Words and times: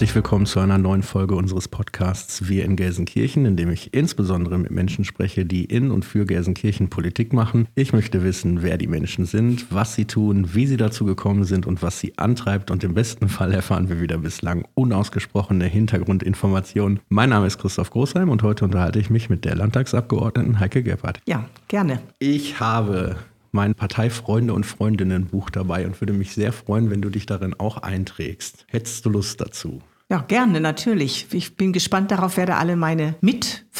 Herzlich 0.00 0.14
willkommen 0.14 0.46
zu 0.46 0.60
einer 0.60 0.78
neuen 0.78 1.02
Folge 1.02 1.34
unseres 1.34 1.68
Podcasts 1.68 2.48
Wir 2.48 2.64
in 2.64 2.74
Gelsenkirchen, 2.74 3.44
in 3.44 3.56
dem 3.58 3.70
ich 3.70 3.92
insbesondere 3.92 4.56
mit 4.56 4.70
Menschen 4.70 5.04
spreche, 5.04 5.44
die 5.44 5.66
in 5.66 5.90
und 5.90 6.06
für 6.06 6.24
Gelsenkirchen 6.24 6.88
Politik 6.88 7.34
machen. 7.34 7.68
Ich 7.74 7.92
möchte 7.92 8.24
wissen, 8.24 8.62
wer 8.62 8.78
die 8.78 8.86
Menschen 8.86 9.26
sind, 9.26 9.66
was 9.68 9.94
sie 9.94 10.06
tun, 10.06 10.54
wie 10.54 10.66
sie 10.66 10.78
dazu 10.78 11.04
gekommen 11.04 11.44
sind 11.44 11.66
und 11.66 11.82
was 11.82 12.00
sie 12.00 12.16
antreibt. 12.16 12.70
Und 12.70 12.82
im 12.82 12.94
besten 12.94 13.28
Fall 13.28 13.52
erfahren 13.52 13.90
wir 13.90 14.00
wieder 14.00 14.16
bislang 14.16 14.66
unausgesprochene 14.72 15.66
Hintergrundinformationen. 15.66 17.00
Mein 17.10 17.28
Name 17.28 17.46
ist 17.46 17.58
Christoph 17.58 17.90
Großheim 17.90 18.30
und 18.30 18.42
heute 18.42 18.64
unterhalte 18.64 19.00
ich 19.00 19.10
mich 19.10 19.28
mit 19.28 19.44
der 19.44 19.54
Landtagsabgeordneten 19.54 20.60
Heike 20.60 20.82
Gebhardt. 20.82 21.20
Ja, 21.28 21.44
gerne. 21.68 22.00
Ich 22.18 22.58
habe 22.58 23.16
mein 23.52 23.74
Parteifreunde 23.74 24.54
und 24.54 24.64
Freundinnen 24.64 25.26
Buch 25.26 25.50
dabei 25.50 25.84
und 25.84 26.00
würde 26.00 26.14
mich 26.14 26.32
sehr 26.32 26.52
freuen, 26.52 26.88
wenn 26.88 27.02
du 27.02 27.10
dich 27.10 27.26
darin 27.26 27.52
auch 27.52 27.78
einträgst. 27.78 28.64
Hättest 28.68 29.04
du 29.04 29.10
Lust 29.10 29.42
dazu? 29.42 29.82
Ja, 30.10 30.18
gerne, 30.26 30.60
natürlich. 30.60 31.28
Ich 31.30 31.54
bin 31.54 31.72
gespannt 31.72 32.10
darauf, 32.10 32.36
wer 32.36 32.46
da 32.46 32.58
alle 32.58 32.74
meine 32.74 33.14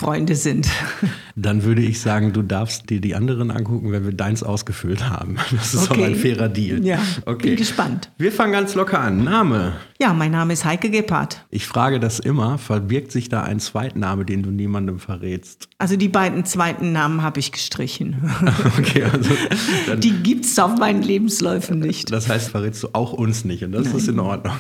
Mitfreunde 0.00 0.34
sind. 0.34 0.68
Dann 1.36 1.62
würde 1.64 1.82
ich 1.82 2.00
sagen, 2.00 2.32
du 2.32 2.42
darfst 2.42 2.88
dir 2.90 3.00
die 3.00 3.14
anderen 3.14 3.50
angucken, 3.50 3.92
wenn 3.92 4.04
wir 4.04 4.12
deins 4.12 4.42
ausgefüllt 4.42 5.08
haben. 5.08 5.36
Das 5.60 5.74
ist 5.74 5.90
okay. 5.90 6.00
auch 6.00 6.06
ein 6.06 6.14
fairer 6.14 6.48
Deal. 6.48 6.84
Ja, 6.84 6.98
okay. 7.26 7.48
bin 7.48 7.56
gespannt. 7.56 8.10
Wir 8.16 8.32
fangen 8.32 8.52
ganz 8.52 8.74
locker 8.74 8.98
an. 8.98 9.24
Name? 9.24 9.74
Ja, 10.00 10.14
mein 10.14 10.30
Name 10.30 10.54
ist 10.54 10.64
Heike 10.64 10.90
Gebhardt. 10.90 11.44
Ich 11.50 11.66
frage 11.66 12.00
das 12.00 12.18
immer, 12.18 12.56
verbirgt 12.56 13.12
sich 13.12 13.28
da 13.28 13.42
ein 13.42 13.60
Zweitname, 13.60 14.24
den 14.24 14.42
du 14.42 14.50
niemandem 14.50 14.98
verrätst? 14.98 15.68
Also 15.78 15.96
die 15.96 16.08
beiden 16.08 16.46
zweiten 16.46 16.92
Namen 16.92 17.22
habe 17.22 17.40
ich 17.40 17.52
gestrichen. 17.52 18.16
okay, 18.78 19.04
also 19.04 19.96
die 19.96 20.12
gibt 20.22 20.46
es 20.46 20.58
auf 20.58 20.78
meinen 20.78 21.02
Lebensläufen 21.02 21.78
nicht. 21.78 22.10
Das 22.10 22.28
heißt, 22.28 22.50
verrätst 22.50 22.82
du 22.84 22.88
auch 22.94 23.12
uns 23.12 23.44
nicht 23.44 23.62
und 23.64 23.72
das 23.72 23.88
Nein. 23.88 23.96
ist 23.96 24.08
in 24.08 24.18
Ordnung. 24.20 24.54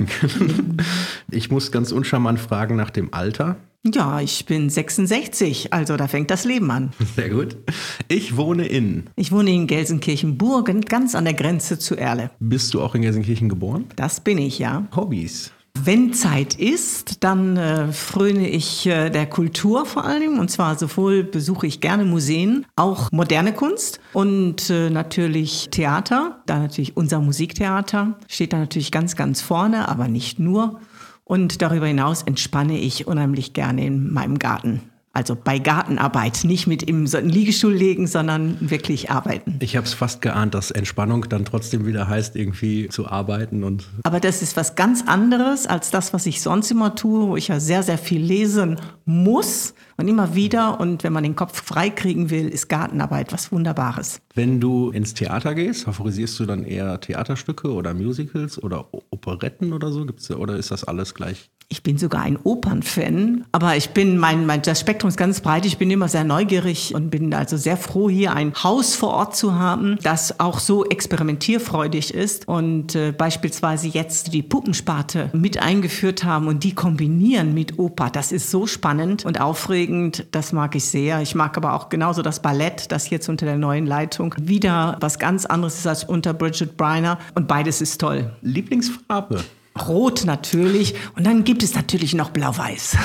Ich 1.30 1.50
muss 1.50 1.72
ganz 1.72 1.92
uncharmant 1.92 2.40
fragen 2.40 2.76
nach 2.76 2.90
dem 2.90 3.14
Alter. 3.14 3.56
Ja, 3.82 4.20
ich 4.20 4.44
bin 4.44 4.68
66, 4.68 5.72
also 5.72 5.96
da 5.96 6.06
fängt 6.06 6.30
das 6.30 6.44
Leben 6.44 6.70
an. 6.70 6.90
Sehr 7.16 7.30
gut. 7.30 7.56
Ich 8.08 8.36
wohne 8.36 8.66
in. 8.66 9.04
Ich 9.16 9.32
wohne 9.32 9.50
in 9.50 9.66
Gelsenkirchen-Burgen, 9.66 10.82
ganz 10.82 11.14
an 11.14 11.24
der 11.24 11.32
Grenze 11.32 11.78
zu 11.78 11.96
Erle. 11.96 12.30
Bist 12.40 12.74
du 12.74 12.82
auch 12.82 12.94
in 12.94 13.00
Gelsenkirchen 13.00 13.48
geboren? 13.48 13.86
Das 13.96 14.20
bin 14.20 14.36
ich, 14.36 14.58
ja. 14.58 14.86
Hobbys? 14.94 15.52
Wenn 15.82 16.12
Zeit 16.12 16.56
ist, 16.56 17.24
dann 17.24 17.56
äh, 17.56 17.90
fröne 17.92 18.50
ich 18.50 18.86
äh, 18.86 19.08
der 19.08 19.24
Kultur 19.26 19.86
vor 19.86 20.04
allem. 20.04 20.38
Und 20.38 20.50
zwar 20.50 20.76
sowohl 20.76 21.22
besuche 21.22 21.66
ich 21.66 21.80
gerne 21.80 22.04
Museen, 22.04 22.66
auch 22.76 23.10
moderne 23.12 23.54
Kunst 23.54 23.98
und 24.12 24.68
äh, 24.68 24.90
natürlich 24.90 25.70
Theater. 25.70 26.42
Da 26.44 26.58
natürlich 26.58 26.98
unser 26.98 27.20
Musiktheater 27.20 28.18
steht 28.28 28.52
da 28.52 28.58
natürlich 28.58 28.90
ganz, 28.90 29.16
ganz 29.16 29.40
vorne, 29.40 29.88
aber 29.88 30.08
nicht 30.08 30.38
nur. 30.38 30.80
Und 31.30 31.62
darüber 31.62 31.86
hinaus 31.86 32.22
entspanne 32.22 32.76
ich 32.76 33.06
unheimlich 33.06 33.52
gerne 33.52 33.86
in 33.86 34.12
meinem 34.12 34.40
Garten. 34.40 34.89
Also 35.12 35.36
bei 35.36 35.58
Gartenarbeit, 35.58 36.44
nicht 36.44 36.68
mit 36.68 36.84
im 36.84 37.04
Liegestuhl 37.04 37.72
legen, 37.72 38.06
sondern 38.06 38.56
wirklich 38.60 39.10
arbeiten. 39.10 39.58
Ich 39.60 39.76
habe 39.76 39.84
es 39.84 39.92
fast 39.92 40.22
geahnt, 40.22 40.54
dass 40.54 40.70
Entspannung 40.70 41.28
dann 41.28 41.44
trotzdem 41.44 41.84
wieder 41.84 42.06
heißt, 42.06 42.36
irgendwie 42.36 42.88
zu 42.88 43.08
arbeiten 43.08 43.64
und. 43.64 43.88
Aber 44.04 44.20
das 44.20 44.40
ist 44.40 44.56
was 44.56 44.76
ganz 44.76 45.02
anderes 45.06 45.66
als 45.66 45.90
das, 45.90 46.12
was 46.12 46.26
ich 46.26 46.40
sonst 46.40 46.70
immer 46.70 46.94
tue, 46.94 47.26
wo 47.26 47.36
ich 47.36 47.48
ja 47.48 47.58
sehr, 47.58 47.82
sehr 47.82 47.98
viel 47.98 48.22
lesen 48.22 48.76
muss 49.04 49.74
und 49.96 50.06
immer 50.06 50.36
wieder. 50.36 50.78
Und 50.78 51.02
wenn 51.02 51.12
man 51.12 51.24
den 51.24 51.34
Kopf 51.34 51.60
frei 51.60 51.90
kriegen 51.90 52.30
will, 52.30 52.48
ist 52.48 52.68
Gartenarbeit 52.68 53.32
was 53.32 53.50
Wunderbares. 53.50 54.20
Wenn 54.34 54.60
du 54.60 54.90
ins 54.90 55.14
Theater 55.14 55.56
gehst, 55.56 55.84
favorisierst 55.84 56.38
du 56.38 56.46
dann 56.46 56.62
eher 56.62 57.00
Theaterstücke 57.00 57.72
oder 57.72 57.94
Musicals 57.94 58.62
oder 58.62 58.86
Operetten 59.10 59.72
oder 59.72 59.90
so? 59.90 60.06
Gibt's, 60.06 60.30
oder 60.30 60.56
ist 60.56 60.70
das 60.70 60.84
alles 60.84 61.14
gleich? 61.14 61.50
Ich 61.72 61.84
bin 61.84 61.98
sogar 61.98 62.22
ein 62.22 62.36
Opernfan, 62.42 63.44
aber 63.52 63.76
ich 63.76 63.90
bin, 63.90 64.18
mein, 64.18 64.44
mein, 64.44 64.60
das 64.60 64.80
Spektrum 64.80 65.08
ist 65.08 65.16
ganz 65.16 65.40
breit. 65.40 65.64
Ich 65.64 65.78
bin 65.78 65.88
immer 65.88 66.08
sehr 66.08 66.24
neugierig 66.24 66.96
und 66.96 67.10
bin 67.10 67.32
also 67.32 67.56
sehr 67.56 67.76
froh, 67.76 68.10
hier 68.10 68.34
ein 68.34 68.52
Haus 68.64 68.96
vor 68.96 69.10
Ort 69.10 69.36
zu 69.36 69.54
haben, 69.54 69.96
das 70.02 70.40
auch 70.40 70.58
so 70.58 70.84
experimentierfreudig 70.84 72.12
ist 72.12 72.48
und 72.48 72.96
äh, 72.96 73.12
beispielsweise 73.12 73.86
jetzt 73.86 74.34
die 74.34 74.42
Puppensparte 74.42 75.30
mit 75.32 75.62
eingeführt 75.62 76.24
haben 76.24 76.48
und 76.48 76.64
die 76.64 76.74
kombinieren 76.74 77.54
mit 77.54 77.78
Oper. 77.78 78.10
Das 78.10 78.32
ist 78.32 78.50
so 78.50 78.66
spannend 78.66 79.24
und 79.24 79.40
aufregend. 79.40 80.26
Das 80.32 80.52
mag 80.52 80.74
ich 80.74 80.86
sehr. 80.86 81.22
Ich 81.22 81.36
mag 81.36 81.56
aber 81.56 81.74
auch 81.74 81.88
genauso 81.88 82.22
das 82.22 82.42
Ballett, 82.42 82.90
das 82.90 83.10
jetzt 83.10 83.28
unter 83.28 83.46
der 83.46 83.58
neuen 83.58 83.86
Leitung 83.86 84.34
wieder 84.40 84.96
was 84.98 85.20
ganz 85.20 85.46
anderes 85.46 85.78
ist 85.78 85.86
als 85.86 86.02
unter 86.02 86.34
Bridget 86.34 86.76
Briner 86.76 87.20
und 87.36 87.46
beides 87.46 87.80
ist 87.80 88.00
toll. 88.00 88.32
Lieblingsfarbe? 88.42 89.44
Rot 89.88 90.24
natürlich. 90.24 90.94
Und 91.16 91.24
dann 91.24 91.44
gibt 91.44 91.62
es 91.62 91.74
natürlich 91.74 92.14
noch 92.14 92.30
Blau-Weiß. 92.30 92.96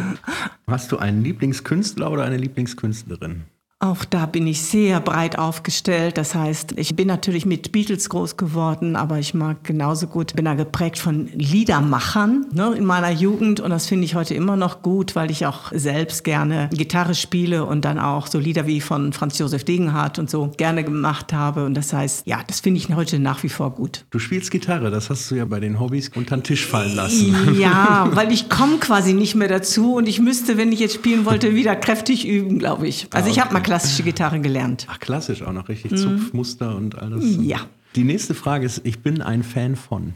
Hast 0.66 0.92
du 0.92 0.98
einen 0.98 1.22
Lieblingskünstler 1.22 2.10
oder 2.10 2.24
eine 2.24 2.36
Lieblingskünstlerin? 2.36 3.44
Auch 3.78 4.06
da 4.06 4.24
bin 4.24 4.46
ich 4.46 4.62
sehr 4.62 5.00
breit 5.00 5.38
aufgestellt. 5.38 6.16
Das 6.16 6.34
heißt, 6.34 6.72
ich 6.76 6.96
bin 6.96 7.08
natürlich 7.08 7.44
mit 7.44 7.72
Beatles 7.72 8.08
groß 8.08 8.38
geworden, 8.38 8.96
aber 8.96 9.18
ich 9.18 9.34
mag 9.34 9.64
genauso 9.64 10.06
gut, 10.06 10.34
bin 10.34 10.46
da 10.46 10.54
geprägt 10.54 10.98
von 10.98 11.28
Liedermachern 11.34 12.46
ne, 12.52 12.72
in 12.74 12.86
meiner 12.86 13.10
Jugend 13.10 13.60
und 13.60 13.68
das 13.68 13.86
finde 13.86 14.06
ich 14.06 14.14
heute 14.14 14.32
immer 14.32 14.56
noch 14.56 14.80
gut, 14.80 15.14
weil 15.14 15.30
ich 15.30 15.44
auch 15.44 15.72
selbst 15.74 16.24
gerne 16.24 16.70
Gitarre 16.72 17.14
spiele 17.14 17.66
und 17.66 17.84
dann 17.84 17.98
auch 17.98 18.28
so 18.28 18.38
Lieder 18.38 18.66
wie 18.66 18.80
von 18.80 19.12
Franz 19.12 19.38
Josef 19.38 19.62
Degenhardt 19.64 20.18
und 20.18 20.30
so 20.30 20.50
gerne 20.56 20.82
gemacht 20.82 21.34
habe. 21.34 21.66
Und 21.66 21.74
das 21.74 21.92
heißt, 21.92 22.26
ja, 22.26 22.40
das 22.46 22.60
finde 22.60 22.80
ich 22.80 22.88
heute 22.94 23.18
nach 23.18 23.42
wie 23.42 23.50
vor 23.50 23.72
gut. 23.72 24.06
Du 24.08 24.18
spielst 24.18 24.50
Gitarre, 24.50 24.90
das 24.90 25.10
hast 25.10 25.30
du 25.30 25.34
ja 25.34 25.44
bei 25.44 25.60
den 25.60 25.78
Hobbys 25.78 26.10
unter 26.14 26.38
den 26.38 26.44
Tisch 26.44 26.64
fallen 26.64 26.96
lassen. 26.96 27.58
Ja, 27.58 28.08
weil 28.14 28.32
ich 28.32 28.48
komme 28.48 28.78
quasi 28.78 29.12
nicht 29.12 29.34
mehr 29.34 29.48
dazu 29.48 29.96
und 29.96 30.08
ich 30.08 30.18
müsste, 30.18 30.56
wenn 30.56 30.72
ich 30.72 30.80
jetzt 30.80 30.94
spielen 30.94 31.26
wollte, 31.26 31.54
wieder 31.54 31.76
kräftig 31.76 32.26
üben, 32.26 32.58
glaube 32.58 32.88
ich. 32.88 33.08
Also 33.12 33.28
ah, 33.28 33.32
ich 33.32 33.38
habe 33.38 33.52
mal 33.52 33.65
klassische 33.66 34.02
Gitarre 34.02 34.40
gelernt. 34.40 34.86
Ach, 34.88 34.98
klassisch 34.98 35.42
auch 35.42 35.52
noch, 35.52 35.68
richtig 35.68 35.92
mhm. 35.92 35.96
Zupfmuster 35.96 36.76
und 36.76 36.96
alles. 36.98 37.38
Ja. 37.40 37.58
Die 37.94 38.04
nächste 38.04 38.34
Frage 38.34 38.66
ist, 38.66 38.82
ich 38.84 39.00
bin 39.00 39.22
ein 39.22 39.42
Fan 39.42 39.76
von. 39.76 40.14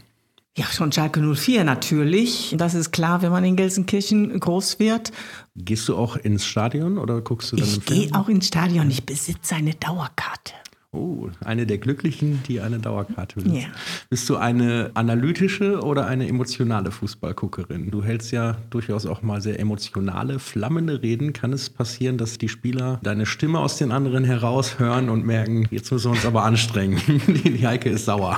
Ja, 0.57 0.65
schon 0.65 0.91
Schalke 0.91 1.21
04 1.21 1.63
natürlich. 1.63 2.53
Das 2.57 2.73
ist 2.73 2.91
klar, 2.91 3.21
wenn 3.21 3.31
man 3.31 3.45
in 3.45 3.55
Gelsenkirchen 3.55 4.37
groß 4.37 4.79
wird. 4.79 5.11
Gehst 5.55 5.87
du 5.87 5.95
auch 5.95 6.17
ins 6.17 6.45
Stadion 6.45 6.97
oder 6.97 7.21
guckst 7.21 7.53
du 7.53 7.55
dann 7.55 7.65
Ich 7.65 7.85
gehe 7.85 8.09
auch 8.13 8.27
ins 8.27 8.47
Stadion. 8.47 8.89
Ich 8.89 9.05
besitze 9.05 9.55
eine 9.55 9.73
Dauerkarte. 9.75 10.53
Oh, 10.93 11.29
eine 11.45 11.65
der 11.65 11.77
Glücklichen, 11.77 12.43
die 12.49 12.59
eine 12.59 12.77
Dauerkarte 12.77 13.35
besitzt. 13.35 13.61
Ja. 13.61 13.69
Bist 14.09 14.29
du 14.29 14.35
eine 14.35 14.91
analytische 14.93 15.79
oder 15.79 16.05
eine 16.05 16.27
emotionale 16.27 16.91
Fußballguckerin? 16.91 17.91
Du 17.91 18.03
hältst 18.03 18.33
ja 18.33 18.57
durchaus 18.71 19.05
auch 19.05 19.21
mal 19.21 19.41
sehr 19.41 19.57
emotionale, 19.57 20.37
flammende 20.37 21.01
Reden. 21.01 21.31
Kann 21.31 21.53
es 21.53 21.69
passieren, 21.69 22.17
dass 22.17 22.37
die 22.39 22.49
Spieler 22.49 22.99
deine 23.03 23.25
Stimme 23.25 23.59
aus 23.59 23.77
den 23.77 23.93
anderen 23.93 24.25
heraushören 24.25 25.09
und 25.09 25.25
merken, 25.25 25.65
jetzt 25.71 25.93
müssen 25.93 26.11
wir 26.11 26.15
uns 26.17 26.25
aber 26.25 26.43
anstrengen. 26.43 26.99
die 27.27 27.65
Heike 27.65 27.91
ist 27.91 28.03
sauer. 28.03 28.37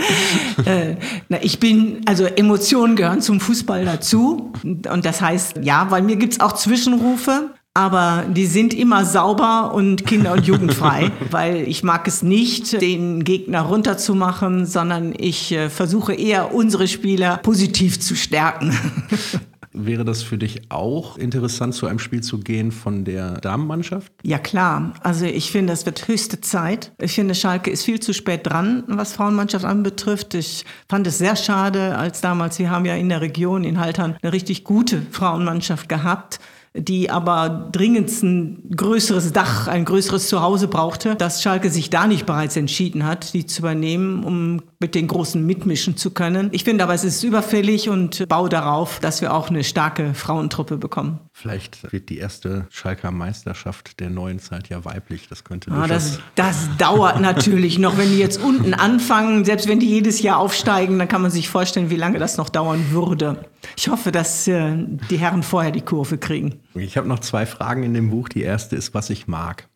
äh, 0.66 0.96
na, 1.30 1.42
ich 1.42 1.58
bin, 1.58 2.02
also 2.04 2.26
Emotionen 2.26 2.96
gehören 2.96 3.22
zum 3.22 3.40
Fußball 3.40 3.86
dazu. 3.86 4.52
Und 4.62 5.06
das 5.06 5.22
heißt, 5.22 5.60
ja, 5.62 5.90
weil 5.90 6.02
mir 6.02 6.16
gibt 6.16 6.34
es 6.34 6.40
auch 6.40 6.52
Zwischenrufe 6.52 7.54
aber 7.78 8.24
die 8.28 8.46
sind 8.46 8.74
immer 8.74 9.04
sauber 9.04 9.72
und 9.72 10.04
kinder- 10.04 10.32
und 10.32 10.44
jugendfrei, 10.44 11.12
weil 11.30 11.58
ich 11.68 11.84
mag 11.84 12.08
es 12.08 12.24
nicht, 12.24 12.82
den 12.82 13.22
Gegner 13.22 13.60
runterzumachen, 13.60 14.66
sondern 14.66 15.14
ich 15.16 15.52
äh, 15.52 15.70
versuche 15.70 16.12
eher 16.12 16.52
unsere 16.52 16.88
Spieler 16.88 17.36
positiv 17.36 18.00
zu 18.00 18.16
stärken. 18.16 18.76
Wäre 19.72 20.04
das 20.04 20.24
für 20.24 20.38
dich 20.38 20.72
auch 20.72 21.18
interessant, 21.18 21.72
zu 21.72 21.86
einem 21.86 22.00
Spiel 22.00 22.20
zu 22.20 22.40
gehen 22.40 22.72
von 22.72 23.04
der 23.04 23.34
Damenmannschaft? 23.34 24.12
Ja, 24.24 24.40
klar. 24.40 24.94
Also 25.04 25.26
ich 25.26 25.52
finde, 25.52 25.72
es 25.72 25.86
wird 25.86 26.08
höchste 26.08 26.40
Zeit. 26.40 26.90
Ich 27.00 27.12
finde, 27.12 27.36
Schalke 27.36 27.70
ist 27.70 27.84
viel 27.84 28.00
zu 28.00 28.12
spät 28.12 28.44
dran, 28.44 28.82
was 28.88 29.12
Frauenmannschaft 29.12 29.64
anbetrifft. 29.64 30.34
Ich 30.34 30.64
fand 30.88 31.06
es 31.06 31.18
sehr 31.18 31.36
schade, 31.36 31.96
als 31.96 32.20
damals, 32.20 32.58
wir 32.58 32.72
haben 32.72 32.86
ja 32.86 32.96
in 32.96 33.08
der 33.08 33.20
Region 33.20 33.62
in 33.62 33.78
Haltern 33.78 34.16
eine 34.20 34.32
richtig 34.32 34.64
gute 34.64 35.00
Frauenmannschaft 35.12 35.88
gehabt 35.88 36.40
die 36.74 37.10
aber 37.10 37.68
dringend 37.72 38.10
ein 38.22 38.70
größeres 38.74 39.32
Dach, 39.32 39.68
ein 39.68 39.84
größeres 39.84 40.28
Zuhause 40.28 40.68
brauchte, 40.68 41.16
dass 41.16 41.42
Schalke 41.42 41.70
sich 41.70 41.90
da 41.90 42.06
nicht 42.06 42.26
bereits 42.26 42.56
entschieden 42.56 43.04
hat, 43.04 43.34
die 43.34 43.46
zu 43.46 43.62
übernehmen, 43.62 44.24
um 44.24 44.62
mit 44.80 44.94
den 44.94 45.08
Großen 45.08 45.44
mitmischen 45.44 45.96
zu 45.96 46.10
können. 46.10 46.48
Ich 46.52 46.64
finde 46.64 46.84
aber, 46.84 46.94
es 46.94 47.04
ist 47.04 47.22
überfällig 47.22 47.88
und 47.88 48.28
baue 48.28 48.48
darauf, 48.48 49.00
dass 49.00 49.20
wir 49.20 49.34
auch 49.34 49.50
eine 49.50 49.64
starke 49.64 50.14
Frauentruppe 50.14 50.76
bekommen. 50.76 51.18
Vielleicht 51.40 51.92
wird 51.92 52.08
die 52.08 52.18
erste 52.18 52.66
Schalker 52.68 53.12
Meisterschaft 53.12 54.00
der 54.00 54.10
neuen 54.10 54.40
Zeit 54.40 54.70
ja 54.70 54.84
weiblich. 54.84 55.28
Das 55.28 55.44
könnte 55.44 55.70
ah, 55.70 55.86
das, 55.86 56.18
das 56.34 56.68
dauert 56.78 57.20
natürlich 57.20 57.78
noch, 57.78 57.96
wenn 57.96 58.10
die 58.10 58.18
jetzt 58.18 58.42
unten 58.42 58.74
anfangen. 58.74 59.44
Selbst 59.44 59.68
wenn 59.68 59.78
die 59.78 59.86
jedes 59.86 60.20
Jahr 60.20 60.38
aufsteigen, 60.38 60.98
dann 60.98 61.06
kann 61.06 61.22
man 61.22 61.30
sich 61.30 61.48
vorstellen, 61.48 61.90
wie 61.90 61.96
lange 61.96 62.18
das 62.18 62.38
noch 62.38 62.48
dauern 62.48 62.90
würde. 62.90 63.44
Ich 63.76 63.86
hoffe, 63.86 64.10
dass 64.10 64.48
äh, 64.48 64.84
die 65.10 65.18
Herren 65.18 65.44
vorher 65.44 65.70
die 65.70 65.80
Kurve 65.80 66.18
kriegen. 66.18 66.58
Ich 66.74 66.96
habe 66.96 67.06
noch 67.06 67.20
zwei 67.20 67.46
Fragen 67.46 67.84
in 67.84 67.94
dem 67.94 68.10
Buch. 68.10 68.28
Die 68.28 68.42
erste 68.42 68.74
ist, 68.74 68.92
was 68.92 69.08
ich 69.08 69.28
mag. 69.28 69.68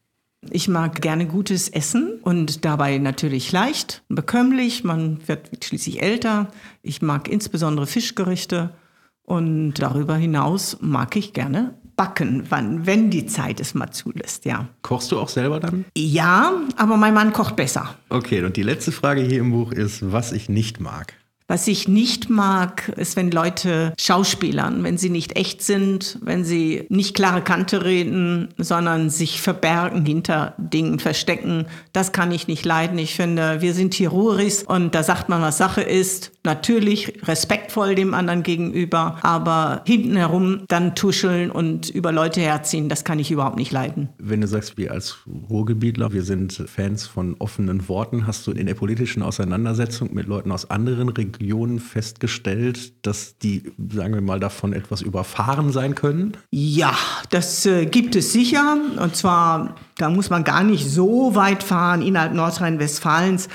Ich 0.51 0.67
mag 0.67 1.01
gerne 1.01 1.27
gutes 1.27 1.69
Essen 1.69 2.19
und 2.23 2.65
dabei 2.65 2.99
natürlich 2.99 3.53
leicht, 3.53 4.03
bekömmlich. 4.09 4.83
Man 4.83 5.21
wird 5.29 5.65
schließlich 5.65 6.03
älter. 6.03 6.51
Ich 6.83 7.03
mag 7.03 7.29
insbesondere 7.29 7.87
Fischgerichte 7.87 8.75
Und 9.25 9.75
darüber 9.75 10.17
hinaus 10.17 10.79
mag 10.81 11.17
ich 11.17 11.33
gerne 11.33 11.75
backen, 11.97 12.45
wann, 12.49 12.87
wenn 12.87 13.11
die 13.11 13.27
Zeit 13.27 13.61
es 13.61 13.75
mal 13.75 13.91
zulässt, 13.91 14.45
ja. 14.45 14.69
Kochst 14.83 15.13
du 15.13 15.21
auch 15.21 15.29
selber 15.29 15.61
dann? 15.61 15.85
Ja, 15.97 16.53
aber 16.77 16.97
mein 16.97 17.15
Mann 17.15 17.33
kocht 17.33 17.55
besser. 17.55 17.95
Okay, 18.09 18.43
und 18.43 18.57
die 18.57 18.63
letzte 18.63 18.93
Frage 18.93 19.21
hier 19.21 19.41
im 19.41 19.53
Buch 19.53 19.73
ist, 19.73 20.11
was 20.11 20.33
ich 20.33 20.49
nicht 20.49 20.81
mag. 20.81 21.15
Was 21.49 21.69
ich 21.69 21.87
nicht 21.87 22.31
mag, 22.31 22.89
ist, 22.97 23.15
wenn 23.17 23.31
Leute 23.31 23.93
schauspielern, 24.01 24.85
wenn 24.85 24.97
sie 24.97 25.11
nicht 25.11 25.37
echt 25.37 25.63
sind, 25.63 26.19
wenn 26.23 26.45
sie 26.45 26.87
nicht 26.89 27.15
klare 27.15 27.43
Kante 27.43 27.85
reden, 27.85 28.49
sondern 28.57 29.11
sich 29.11 29.43
verbergen 29.43 30.07
hinter 30.07 30.55
Dingen, 30.57 30.99
verstecken. 30.99 31.67
Das 31.93 32.13
kann 32.13 32.33
ich 32.33 32.49
nicht 32.49 32.65
leiden. 32.65 32.97
Ich 32.99 33.17
finde, 33.17 33.61
wir 33.61 33.75
sind 33.75 33.93
hier 33.93 34.09
Ruris 34.09 34.63
und 34.63 34.95
da 34.95 35.03
sagt 35.03 35.29
man, 35.29 35.43
was 35.43 35.59
Sache 35.59 35.83
ist. 35.83 36.33
Natürlich 36.45 37.27
respektvoll 37.27 37.95
dem 37.95 38.15
anderen 38.15 38.43
gegenüber, 38.43 39.19
aber 39.23 39.83
hinten 39.87 40.17
herum 40.17 40.63
dann 40.69 40.95
tuscheln 40.95 41.51
und 41.51 41.91
über 41.91 42.13
Leute 42.13 42.41
herziehen, 42.41 42.89
das 42.89 43.05
kann 43.05 43.19
ich 43.19 43.31
überhaupt 43.31 43.57
nicht 43.57 43.73
leiden. 43.73 44.09
Wenn 44.19 44.41
du 44.41 44.47
sagst, 44.47 44.77
wir 44.77 44.93
als 44.93 45.19
Ruhrgebietler, 45.49 46.13
wir 46.13 46.23
sind 46.23 46.53
Fans 46.53 47.07
von 47.07 47.37
offenen 47.39 47.89
Worten, 47.89 48.27
hast 48.27 48.47
du 48.47 48.53
in 48.53 48.67
der 48.67 48.75
politischen 48.75 49.23
Auseinandersetzung 49.23 50.13
mit 50.13 50.27
Leuten 50.27 50.51
aus 50.53 50.71
anderen 50.71 51.09
Regionen 51.09 51.63
Regionen 51.73 51.79
festgestellt, 51.81 53.07
dass 53.07 53.39
die, 53.39 53.73
sagen 53.93 54.15
wir 54.15 54.21
mal, 54.21 54.41
davon 54.41 54.73
etwas 54.73 55.03
überfahren 55.03 55.73
sein 55.73 55.95
können? 55.95 56.37
Ja, 56.51 56.97
das 57.31 57.67
äh, 57.67 57.87
gibt 57.87 58.17
es 58.17 58.33
sicher. 58.33 58.77
Und 58.99 59.17
zwar, 59.17 59.77
da 59.97 60.09
muss 60.11 60.31
man 60.31 60.45
gar 60.45 60.65
nicht 60.65 60.89
so 60.89 61.35
weit 61.35 61.63
fahren 61.63 62.03
innerhalb 62.03 62.35
Nordrhein-Westfalens 62.35 63.49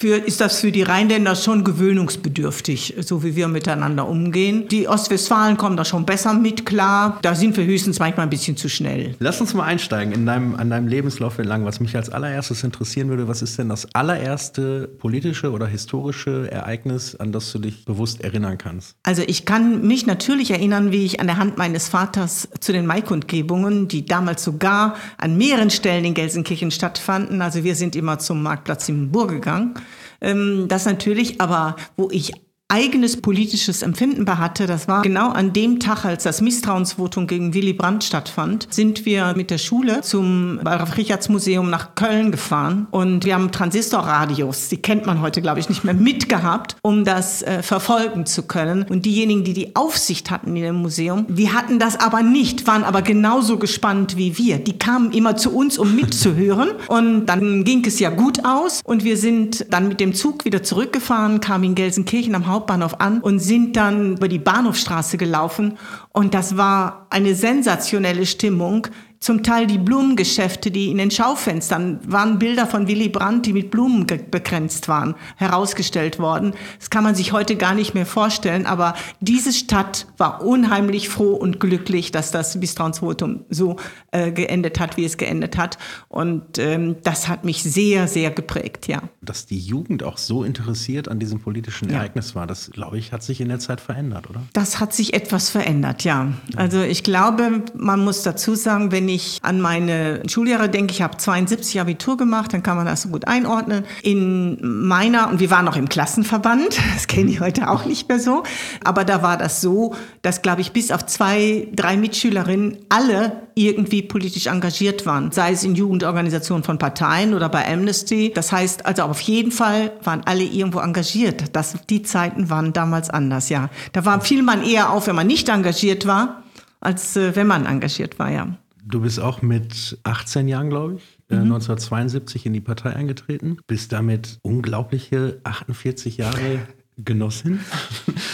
für, 0.00 0.16
ist 0.16 0.40
das 0.40 0.60
für 0.60 0.70
die 0.70 0.82
Rheinländer 0.82 1.34
schon 1.34 1.64
gewöhnungsbedürftig, 1.64 2.94
so 3.00 3.24
wie 3.24 3.34
wir 3.34 3.48
miteinander 3.48 4.06
umgehen. 4.06 4.68
Die 4.68 4.86
Ostwestfalen 4.86 5.56
kommen 5.56 5.76
da 5.76 5.84
schon 5.84 6.06
besser 6.06 6.34
mit 6.34 6.64
klar. 6.64 7.18
Da 7.22 7.34
sind 7.34 7.56
wir 7.56 7.64
höchstens 7.64 7.98
manchmal 7.98 8.26
ein 8.26 8.30
bisschen 8.30 8.56
zu 8.56 8.68
schnell. 8.68 9.16
Lass 9.18 9.40
uns 9.40 9.54
mal 9.54 9.64
einsteigen 9.64 10.12
in 10.12 10.24
deinem, 10.24 10.54
an 10.54 10.70
deinem 10.70 10.86
Lebenslauf 10.86 11.40
entlang. 11.40 11.64
Was 11.64 11.80
mich 11.80 11.96
als 11.96 12.10
allererstes 12.10 12.62
interessieren 12.62 13.08
würde, 13.08 13.26
was 13.26 13.42
ist 13.42 13.58
denn 13.58 13.68
das 13.68 13.92
allererste 13.92 14.86
politische 14.86 15.50
oder 15.50 15.66
historische 15.66 16.48
Ereignis, 16.48 17.16
an 17.16 17.32
das 17.32 17.50
du 17.50 17.58
dich 17.58 17.84
bewusst 17.84 18.20
erinnern 18.20 18.56
kannst? 18.56 18.94
Also 19.02 19.22
ich 19.26 19.46
kann 19.46 19.84
mich 19.84 20.06
natürlich 20.06 20.52
erinnern, 20.52 20.92
wie 20.92 21.06
ich 21.06 21.18
an 21.18 21.26
der 21.26 21.38
Hand 21.38 21.58
meines 21.58 21.88
Vaters 21.88 22.48
zu 22.60 22.72
den 22.72 22.86
Maikundgebungen, 22.86 23.88
die 23.88 24.06
damals 24.06 24.44
sogar 24.44 24.94
an 25.16 25.36
mehreren 25.36 25.70
Stellen 25.70 26.04
in 26.04 26.14
Gelsenkirchen 26.14 26.70
stattfanden. 26.70 27.42
Also 27.42 27.64
wir 27.64 27.74
sind 27.74 27.96
immer 27.96 28.20
zum 28.20 28.44
Marktplatz 28.44 28.88
in 28.88 29.10
Burg 29.10 29.30
gegangen 29.30 29.74
ähm, 30.20 30.66
das 30.68 30.84
natürlich, 30.84 31.40
aber 31.40 31.76
wo 31.96 32.08
ich 32.10 32.32
eigenes 32.70 33.16
politisches 33.22 33.80
Empfinden 33.80 34.26
bei 34.26 34.34
hatte, 34.34 34.66
das 34.66 34.88
war 34.88 35.00
genau 35.00 35.30
an 35.30 35.54
dem 35.54 35.80
Tag, 35.80 36.04
als 36.04 36.24
das 36.24 36.42
Misstrauensvotum 36.42 37.26
gegen 37.26 37.54
Willy 37.54 37.72
Brandt 37.72 38.04
stattfand, 38.04 38.68
sind 38.70 39.06
wir 39.06 39.32
mit 39.34 39.50
der 39.50 39.56
Schule 39.56 40.02
zum 40.02 40.60
Richards-Museum 40.62 41.70
nach 41.70 41.94
Köln 41.94 42.30
gefahren 42.30 42.86
und 42.90 43.24
wir 43.24 43.34
haben 43.34 43.52
Transistorradios, 43.52 44.68
die 44.68 44.76
kennt 44.76 45.06
man 45.06 45.22
heute, 45.22 45.40
glaube 45.40 45.60
ich, 45.60 45.70
nicht 45.70 45.82
mehr, 45.82 45.94
mitgehabt, 45.94 46.76
um 46.82 47.06
das 47.06 47.42
äh, 47.42 47.62
verfolgen 47.62 48.26
zu 48.26 48.42
können. 48.42 48.82
Und 48.82 49.06
diejenigen, 49.06 49.44
die 49.44 49.54
die 49.54 49.74
Aufsicht 49.74 50.30
hatten 50.30 50.54
in 50.54 50.62
dem 50.62 50.76
Museum, 50.76 51.24
die 51.26 51.50
hatten 51.50 51.78
das 51.78 51.98
aber 51.98 52.22
nicht, 52.22 52.66
waren 52.66 52.84
aber 52.84 53.00
genauso 53.00 53.58
gespannt 53.58 54.18
wie 54.18 54.36
wir. 54.36 54.58
Die 54.58 54.78
kamen 54.78 55.12
immer 55.12 55.36
zu 55.36 55.54
uns, 55.56 55.78
um 55.78 55.96
mitzuhören 55.96 56.68
und 56.88 57.24
dann 57.26 57.64
ging 57.64 57.82
es 57.86 57.98
ja 57.98 58.10
gut 58.10 58.44
aus 58.44 58.82
und 58.84 59.04
wir 59.04 59.16
sind 59.16 59.64
dann 59.70 59.88
mit 59.88 60.00
dem 60.00 60.12
Zug 60.12 60.44
wieder 60.44 60.62
zurückgefahren, 60.62 61.40
kamen 61.40 61.64
in 61.64 61.74
Gelsenkirchen 61.74 62.34
am 62.34 62.46
Haus 62.46 62.57
Hauptbahnhof 62.58 62.96
an 62.98 63.20
und 63.20 63.38
sind 63.38 63.76
dann 63.76 64.16
über 64.16 64.26
die 64.26 64.40
Bahnhofstraße 64.40 65.16
gelaufen. 65.16 65.78
Und 66.12 66.34
das 66.34 66.56
war 66.56 67.06
eine 67.10 67.34
sensationelle 67.34 68.26
Stimmung 68.26 68.88
zum 69.20 69.42
Teil 69.42 69.66
die 69.66 69.78
Blumengeschäfte, 69.78 70.70
die 70.70 70.90
in 70.90 70.98
den 70.98 71.10
Schaufenstern 71.10 72.00
waren 72.06 72.38
Bilder 72.38 72.66
von 72.66 72.86
Willy 72.86 73.08
Brandt, 73.08 73.46
die 73.46 73.52
mit 73.52 73.70
Blumen 73.70 74.06
begrenzt 74.06 74.88
waren, 74.88 75.14
herausgestellt 75.36 76.18
worden. 76.18 76.54
Das 76.78 76.90
kann 76.90 77.02
man 77.02 77.14
sich 77.14 77.32
heute 77.32 77.56
gar 77.56 77.74
nicht 77.74 77.94
mehr 77.94 78.06
vorstellen, 78.06 78.66
aber 78.66 78.94
diese 79.20 79.52
Stadt 79.52 80.06
war 80.18 80.44
unheimlich 80.44 81.08
froh 81.08 81.32
und 81.32 81.58
glücklich, 81.58 82.12
dass 82.12 82.30
das 82.30 82.54
Misstrauensvotum 82.56 83.44
so 83.50 83.76
äh, 84.12 84.30
geendet 84.30 84.78
hat, 84.78 84.96
wie 84.96 85.04
es 85.04 85.16
geendet 85.16 85.56
hat. 85.56 85.78
Und 86.08 86.58
ähm, 86.58 86.96
das 87.02 87.28
hat 87.28 87.44
mich 87.44 87.62
sehr, 87.62 88.06
sehr 88.06 88.30
geprägt, 88.30 88.86
ja. 88.86 89.02
Dass 89.20 89.46
die 89.46 89.58
Jugend 89.58 90.04
auch 90.04 90.18
so 90.18 90.44
interessiert 90.44 91.08
an 91.08 91.18
diesem 91.18 91.40
politischen 91.40 91.90
ja. 91.90 91.96
Ereignis 91.96 92.34
war, 92.34 92.46
das, 92.46 92.70
glaube 92.70 92.98
ich, 92.98 93.12
hat 93.12 93.22
sich 93.22 93.40
in 93.40 93.48
der 93.48 93.58
Zeit 93.58 93.80
verändert, 93.80 94.30
oder? 94.30 94.42
Das 94.52 94.78
hat 94.78 94.94
sich 94.94 95.14
etwas 95.14 95.50
verändert, 95.50 96.04
ja. 96.04 96.32
Also 96.54 96.82
ich 96.82 97.02
glaube, 97.02 97.62
man 97.74 98.04
muss 98.04 98.22
dazu 98.22 98.54
sagen, 98.54 98.92
wenn 98.92 99.07
ich 99.08 99.38
an 99.42 99.60
meine 99.60 100.22
Schuljahre 100.28 100.68
denke, 100.68 100.92
ich 100.92 101.02
habe 101.02 101.16
72 101.16 101.80
Abitur 101.80 102.16
gemacht, 102.16 102.52
dann 102.52 102.62
kann 102.62 102.76
man 102.76 102.86
das 102.86 103.02
so 103.02 103.08
gut 103.08 103.26
einordnen. 103.26 103.84
In 104.02 104.58
meiner, 104.60 105.28
und 105.28 105.40
wir 105.40 105.50
waren 105.50 105.64
noch 105.64 105.76
im 105.76 105.88
Klassenverband, 105.88 106.78
das 106.94 107.06
kenne 107.06 107.30
ich 107.30 107.40
heute 107.40 107.68
auch 107.70 107.84
nicht 107.84 108.08
mehr 108.08 108.20
so, 108.20 108.42
aber 108.84 109.04
da 109.04 109.22
war 109.22 109.36
das 109.36 109.60
so, 109.60 109.94
dass, 110.22 110.42
glaube 110.42 110.60
ich, 110.60 110.72
bis 110.72 110.90
auf 110.90 111.06
zwei, 111.06 111.68
drei 111.74 111.96
Mitschülerinnen 111.96 112.78
alle 112.88 113.48
irgendwie 113.58 114.02
politisch 114.02 114.46
engagiert 114.46 115.04
waren, 115.04 115.32
sei 115.32 115.52
es 115.52 115.64
in 115.64 115.74
Jugendorganisationen 115.74 116.62
von 116.62 116.78
Parteien 116.78 117.34
oder 117.34 117.48
bei 117.48 117.66
Amnesty. 117.66 118.32
Das 118.32 118.52
heißt 118.52 118.86
also 118.86 119.02
auf 119.02 119.20
jeden 119.20 119.50
Fall 119.50 119.92
waren 120.02 120.22
alle 120.24 120.44
irgendwo 120.44 120.78
engagiert. 120.78 121.56
Das, 121.56 121.76
die 121.90 122.02
Zeiten 122.02 122.50
waren 122.50 122.72
damals 122.72 123.10
anders, 123.10 123.48
ja. 123.48 123.68
Da 123.92 124.04
war, 124.04 124.20
fiel 124.20 124.42
man 124.42 124.62
eher 124.62 124.90
auf, 124.90 125.08
wenn 125.08 125.16
man 125.16 125.26
nicht 125.26 125.48
engagiert 125.48 126.06
war, 126.06 126.42
als 126.80 127.16
äh, 127.16 127.34
wenn 127.34 127.46
man 127.46 127.66
engagiert 127.66 128.18
war, 128.18 128.30
ja. 128.30 128.46
Du 128.90 129.02
bist 129.02 129.20
auch 129.20 129.42
mit 129.42 129.98
18 130.04 130.48
Jahren, 130.48 130.70
glaube 130.70 130.94
ich, 130.94 131.18
äh, 131.28 131.34
mhm. 131.36 131.52
1972 131.52 132.46
in 132.46 132.54
die 132.54 132.62
Partei 132.62 132.96
eingetreten. 132.96 133.58
Bist 133.66 133.92
damit 133.92 134.38
unglaubliche 134.40 135.40
48 135.44 136.16
Jahre 136.16 136.66
Genossin. 136.96 137.60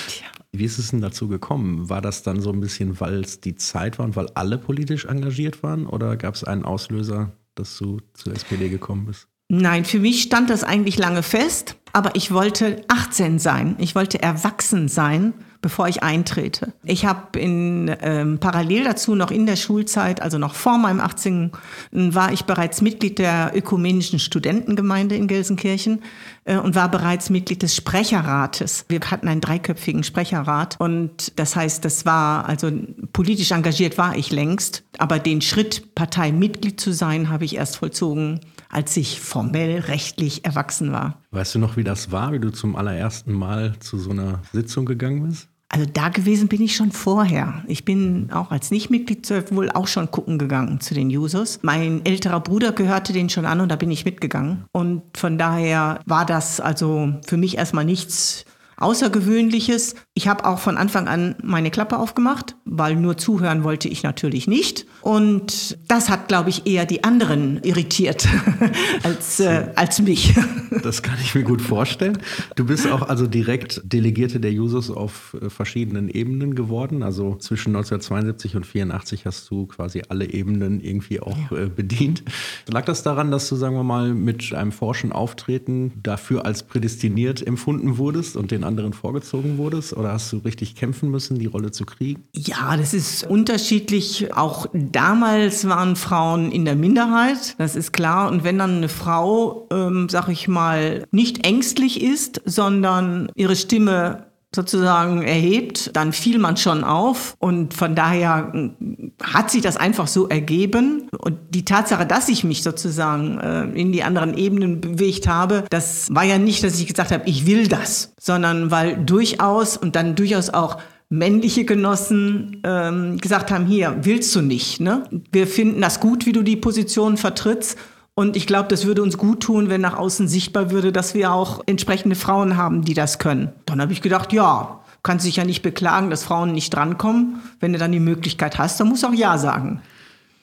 Tja. 0.07 0.27
Wie 0.53 0.65
ist 0.65 0.79
es 0.79 0.93
denn 0.93 1.01
dazu 1.01 1.27
gekommen? 1.27 1.89
War 1.91 2.01
das 2.01 2.23
dann 2.23 2.41
so 2.41 2.53
ein 2.53 2.61
bisschen, 2.61 3.01
weil 3.01 3.25
es 3.25 3.41
die 3.41 3.57
Zeit 3.57 3.99
war 3.99 4.07
und 4.07 4.15
weil 4.15 4.29
alle 4.35 4.57
politisch 4.57 5.07
engagiert 5.07 5.65
waren? 5.65 5.87
Oder 5.87 6.17
gab 6.17 6.37
es 6.37 6.45
einen 6.45 6.65
Auslöser, 6.65 7.33
dass 7.57 7.77
du 7.77 7.99
zur 8.13 8.35
SPD 8.35 8.69
gekommen 8.69 9.07
bist? 9.07 9.27
Nein, 9.49 9.85
für 9.85 9.99
mich 9.99 10.23
stand 10.23 10.51
das 10.51 10.65
eigentlich 10.65 10.99
lange 10.99 11.23
fest, 11.23 11.77
aber 11.93 12.17
ich 12.17 12.33
wollte 12.33 12.83
18 12.89 13.39
sein. 13.39 13.77
Ich 13.79 13.95
wollte 13.95 14.23
erwachsen 14.23 14.89
sein 14.89 15.35
bevor 15.65 15.89
ich 15.89 16.03
eintrete. 16.03 16.75
Ich 16.85 17.07
habe 17.07 17.41
in 17.41 17.91
ähm, 18.03 18.39
parallel 18.39 18.85
dazu 18.85 19.15
noch 19.15 19.31
in 19.31 19.47
der 19.47 19.57
Schulzeit, 19.57 20.21
also 20.21 20.37
noch 20.37 20.55
vor 20.55 20.77
meinem 20.77 21.01
18. 21.01 21.53
war 21.91 22.35
ich 22.35 22.45
bereits 22.45 22.83
Mitglied 22.83 23.19
der 23.19 23.53
ökumenischen 23.55 24.19
Studentengemeinde 24.19 25.17
in 25.17 25.27
Gelsenkirchen 25.27 26.03
äh, 26.45 26.59
und 26.59 26.75
war 26.75 26.91
bereits 26.91 27.31
Mitglied 27.31 27.63
des 27.63 27.75
Sprecherrates. 27.75 28.85
Wir 28.91 29.01
hatten 29.11 29.27
einen 29.27 29.41
dreiköpfigen 29.41 30.05
Sprecherrat 30.05 30.77
und 30.79 31.33
das 31.37 31.57
heißt, 31.57 31.83
das 31.83 32.05
war 32.05 32.47
also 32.47 32.71
politisch 33.15 33.53
engagiert 33.53 33.97
war 33.97 34.19
ich 34.19 34.33
längst, 34.33 34.83
aber 34.99 35.19
den 35.19 35.41
Schritt 35.41 35.95
Parteimitglied 35.95 36.79
zu 36.79 36.93
sein, 36.93 37.31
habe 37.31 37.47
ich 37.47 37.57
erst 37.57 37.79
vollzogen, 37.79 38.41
als 38.75 38.97
ich 38.97 39.21
formell 39.21 39.81
rechtlich 39.81 40.45
erwachsen 40.45 40.93
war. 40.93 41.23
Weißt 41.31 41.55
du 41.55 41.59
noch, 41.59 41.77
wie 41.77 41.85
das 41.85 42.11
war, 42.13 42.33
wie 42.33 42.41
du 42.41 42.51
zum 42.51 42.77
allerersten 42.77 43.33
Mal 43.33 43.75
zu 43.81 43.99
so 43.99 44.11
einer 44.11 44.41
Sitzung 44.53 44.85
gegangen 44.85 45.27
bist? 45.27 45.49
Also 45.75 45.87
da 45.93 46.09
gewesen 46.09 46.47
bin 46.47 46.63
ich 46.63 46.77
schon 46.77 46.93
vorher. 46.93 47.65
Ich 47.67 47.85
bin 47.85 48.31
auch 48.33 48.53
als 48.53 48.71
Nichtmitglied 48.71 49.29
wohl 49.51 49.71
auch 49.71 49.89
schon 49.89 50.09
gucken 50.09 50.39
gegangen 50.39 50.81
zu 50.81 50.95
den 50.95 51.09
Users. 51.09 51.59
Mein 51.63 52.07
älterer 52.07 52.39
Bruder 52.39 52.71
gehörte 52.71 53.13
denen 53.13 53.29
schon 53.29 53.45
an 53.45 53.61
und 53.61 53.71
da 53.71 53.77
bin 53.77 53.91
ich 53.91 54.05
mitgegangen. 54.05 54.67
Und 54.71 55.03
von 55.17 55.37
daher 55.37 55.99
war 56.07 56.27
das 56.27 56.61
also 56.61 57.15
für 57.27 57.37
mich 57.37 57.57
erstmal 57.57 57.85
nichts 57.85 58.45
Außergewöhnliches. 58.85 59.95
Ich 60.13 60.29
habe 60.29 60.45
auch 60.45 60.59
von 60.59 60.77
Anfang 60.77 61.09
an 61.09 61.35
meine 61.43 61.71
Klappe 61.71 61.99
aufgemacht, 61.99 62.55
weil 62.65 62.97
nur 62.97 63.17
zuhören 63.17 63.65
wollte 63.65 63.89
ich 63.89 64.03
natürlich 64.03 64.47
nicht. 64.47 64.87
Und 65.01 65.79
das 65.89 66.11
hat, 66.11 66.29
glaube 66.29 66.51
ich, 66.51 66.67
eher 66.67 66.85
die 66.85 67.03
anderen 67.03 67.63
irritiert 67.63 68.29
als, 69.03 69.41
äh, 69.41 69.69
als 69.75 70.01
mich. 70.01 70.35
Das 70.83 71.03
kann 71.03 71.17
ich 71.23 71.35
mir 71.35 71.45
gut 71.45 71.63
vorstellen. 71.63 72.19
Du 72.57 72.67
bist 72.67 72.91
auch 72.91 73.09
also 73.09 73.29
direkt 73.29 73.81
Delegierte 73.85 74.41
der 74.41 74.53
Jusos 74.53 74.91
auf 74.91 75.37
äh, 75.41 75.49
verschiedenen 75.49 76.09
Ebenen 76.09 76.57
geworden. 76.57 77.05
Also 77.05 77.37
zwischen 77.37 77.71
1972 77.77 78.57
und 78.57 78.67
84 78.67 79.25
hast 79.25 79.49
du 79.51 79.67
quasi 79.67 80.03
alle 80.09 80.29
Ebenen 80.31 80.81
irgendwie 80.81 81.21
auch 81.21 81.39
ja. 81.51 81.59
äh, 81.59 81.69
bedient. 81.69 82.25
Lag 82.67 82.85
das 82.87 83.05
daran, 83.05 83.31
dass 83.31 83.49
du, 83.49 83.57
sagen 83.57 83.77
wir 83.77 83.85
mal, 83.85 84.15
mit 84.15 84.53
einem 84.53 84.73
forschen 84.73 85.13
Auftreten 85.13 85.93
dafür 86.03 86.45
als 86.45 86.65
prädestiniert 86.65 87.47
empfunden 87.47 87.97
wurdest 87.97 88.37
und 88.37 88.51
den 88.51 88.65
anderen 88.65 88.74
vorgezogen 88.93 89.59
wurdest? 89.59 89.97
Oder 89.97 90.13
hast 90.13 90.33
du 90.33 90.39
richtig 90.39 90.75
kämpfen 90.75 91.11
müssen, 91.11 91.39
die 91.39 91.47
Rolle 91.47 91.71
zu 91.71 91.85
kriegen? 91.85 92.25
Ja, 92.35 92.77
das 92.77 92.95
ist 92.95 93.27
unterschiedlich. 93.27 94.35
Auch 94.35 94.67
damals 94.73 95.69
waren 95.69 95.97
Frauen 95.97 96.51
in 96.53 96.65
der 96.65 96.77
Minderheit, 96.77 97.55
das 97.59 97.77
ist 97.77 97.93
klar. 97.93 98.31
Und 98.31 98.45
wenn 98.45 98.59
dann 98.59 98.77
eine 98.77 98.89
Frau, 98.89 99.69
ähm, 99.73 100.09
sag 100.09 100.29
ich 100.29 100.49
mal, 100.49 101.05
nicht 101.11 101.47
ängstlich 101.47 102.03
ist, 102.03 102.43
sondern 102.45 103.31
ihre 103.35 103.57
Stimme 103.57 104.27
sozusagen 104.55 105.23
erhebt, 105.23 105.91
dann 105.95 106.13
fiel 106.13 106.39
man 106.39 106.57
schon 106.57 106.85
auf 106.85 107.35
und 107.39 107.75
von 107.75 107.95
daher 107.95 108.51
hm, 108.53 109.13
hat 109.23 109.51
sich 109.51 109.63
das 109.63 109.77
einfach 109.77 110.07
so 110.07 110.29
ergeben 110.29 111.09
und 111.19 111.39
die 111.51 111.65
Tatsache, 111.65 112.07
dass 112.07 112.29
ich 112.29 112.45
mich 112.45 112.63
sozusagen 112.63 113.39
äh, 113.39 113.65
in 113.79 113.93
die 113.93 114.03
anderen 114.03 114.35
Ebenen 114.35 114.81
bewegt 114.81 115.27
habe, 115.27 115.65
das 115.71 116.07
war 116.15 116.25
ja 116.25 116.39
nicht, 116.39 116.63
dass 116.65 116.79
ich 116.79 116.87
gesagt 116.87 117.11
habe, 117.11 117.29
ich 117.29 117.47
will 117.47 117.69
das, 117.69 118.13
sondern 118.21 118.71
weil 118.71 118.97
durchaus 119.05 119.77
und 119.77 119.97
dann 119.97 120.15
durchaus 120.15 120.51
auch 120.51 120.79
männliche 121.09 121.65
Genossen 121.65 122.61
ähm, 122.65 123.19
gesagt 123.19 123.51
haben, 123.51 123.67
hier, 123.67 123.99
willst 124.03 124.35
du 124.35 124.41
nicht. 124.41 124.81
Ne? 124.81 125.05
Wir 125.31 125.47
finden 125.47 125.81
das 125.81 126.01
gut, 126.01 126.27
wie 126.27 126.33
du 126.33 126.43
die 126.43 126.57
Position 126.57 127.17
vertrittst. 127.17 127.79
Und 128.17 128.37
ich 128.37 128.47
glaube, 128.47 128.69
das 128.69 128.87
würde 128.87 129.03
uns 129.03 129.19
gut 129.19 129.43
tun, 129.43 129.69
wenn 129.69 129.81
nach 129.81 129.99
außen 129.99 130.29
sichtbar 130.29 130.71
würde, 130.71 130.93
dass 130.93 131.15
wir 131.15 131.33
auch 131.33 131.63
entsprechende 131.67 132.15
Frauen 132.15 132.57
haben, 132.57 132.85
die 132.85 132.95
das 132.95 133.19
können. 133.19 133.53
Dann 133.67 133.81
habe 133.81 133.93
ich 133.93 134.03
gedacht, 134.03 134.33
ja, 134.33 134.81
kannst 135.03 135.27
dich 135.27 135.37
ja 135.37 135.45
nicht 135.45 135.63
beklagen, 135.63 136.11
dass 136.11 136.23
Frauen 136.23 136.53
nicht 136.53 136.73
drankommen. 136.73 137.41
Wenn 137.59 137.73
du 137.73 137.79
dann 137.79 137.91
die 137.91 138.01
Möglichkeit 138.01 138.57
hast, 138.57 138.79
dann 138.79 138.89
musst 138.89 139.03
du 139.03 139.09
auch 139.09 139.15
Ja 139.15 139.37
sagen. 139.37 139.83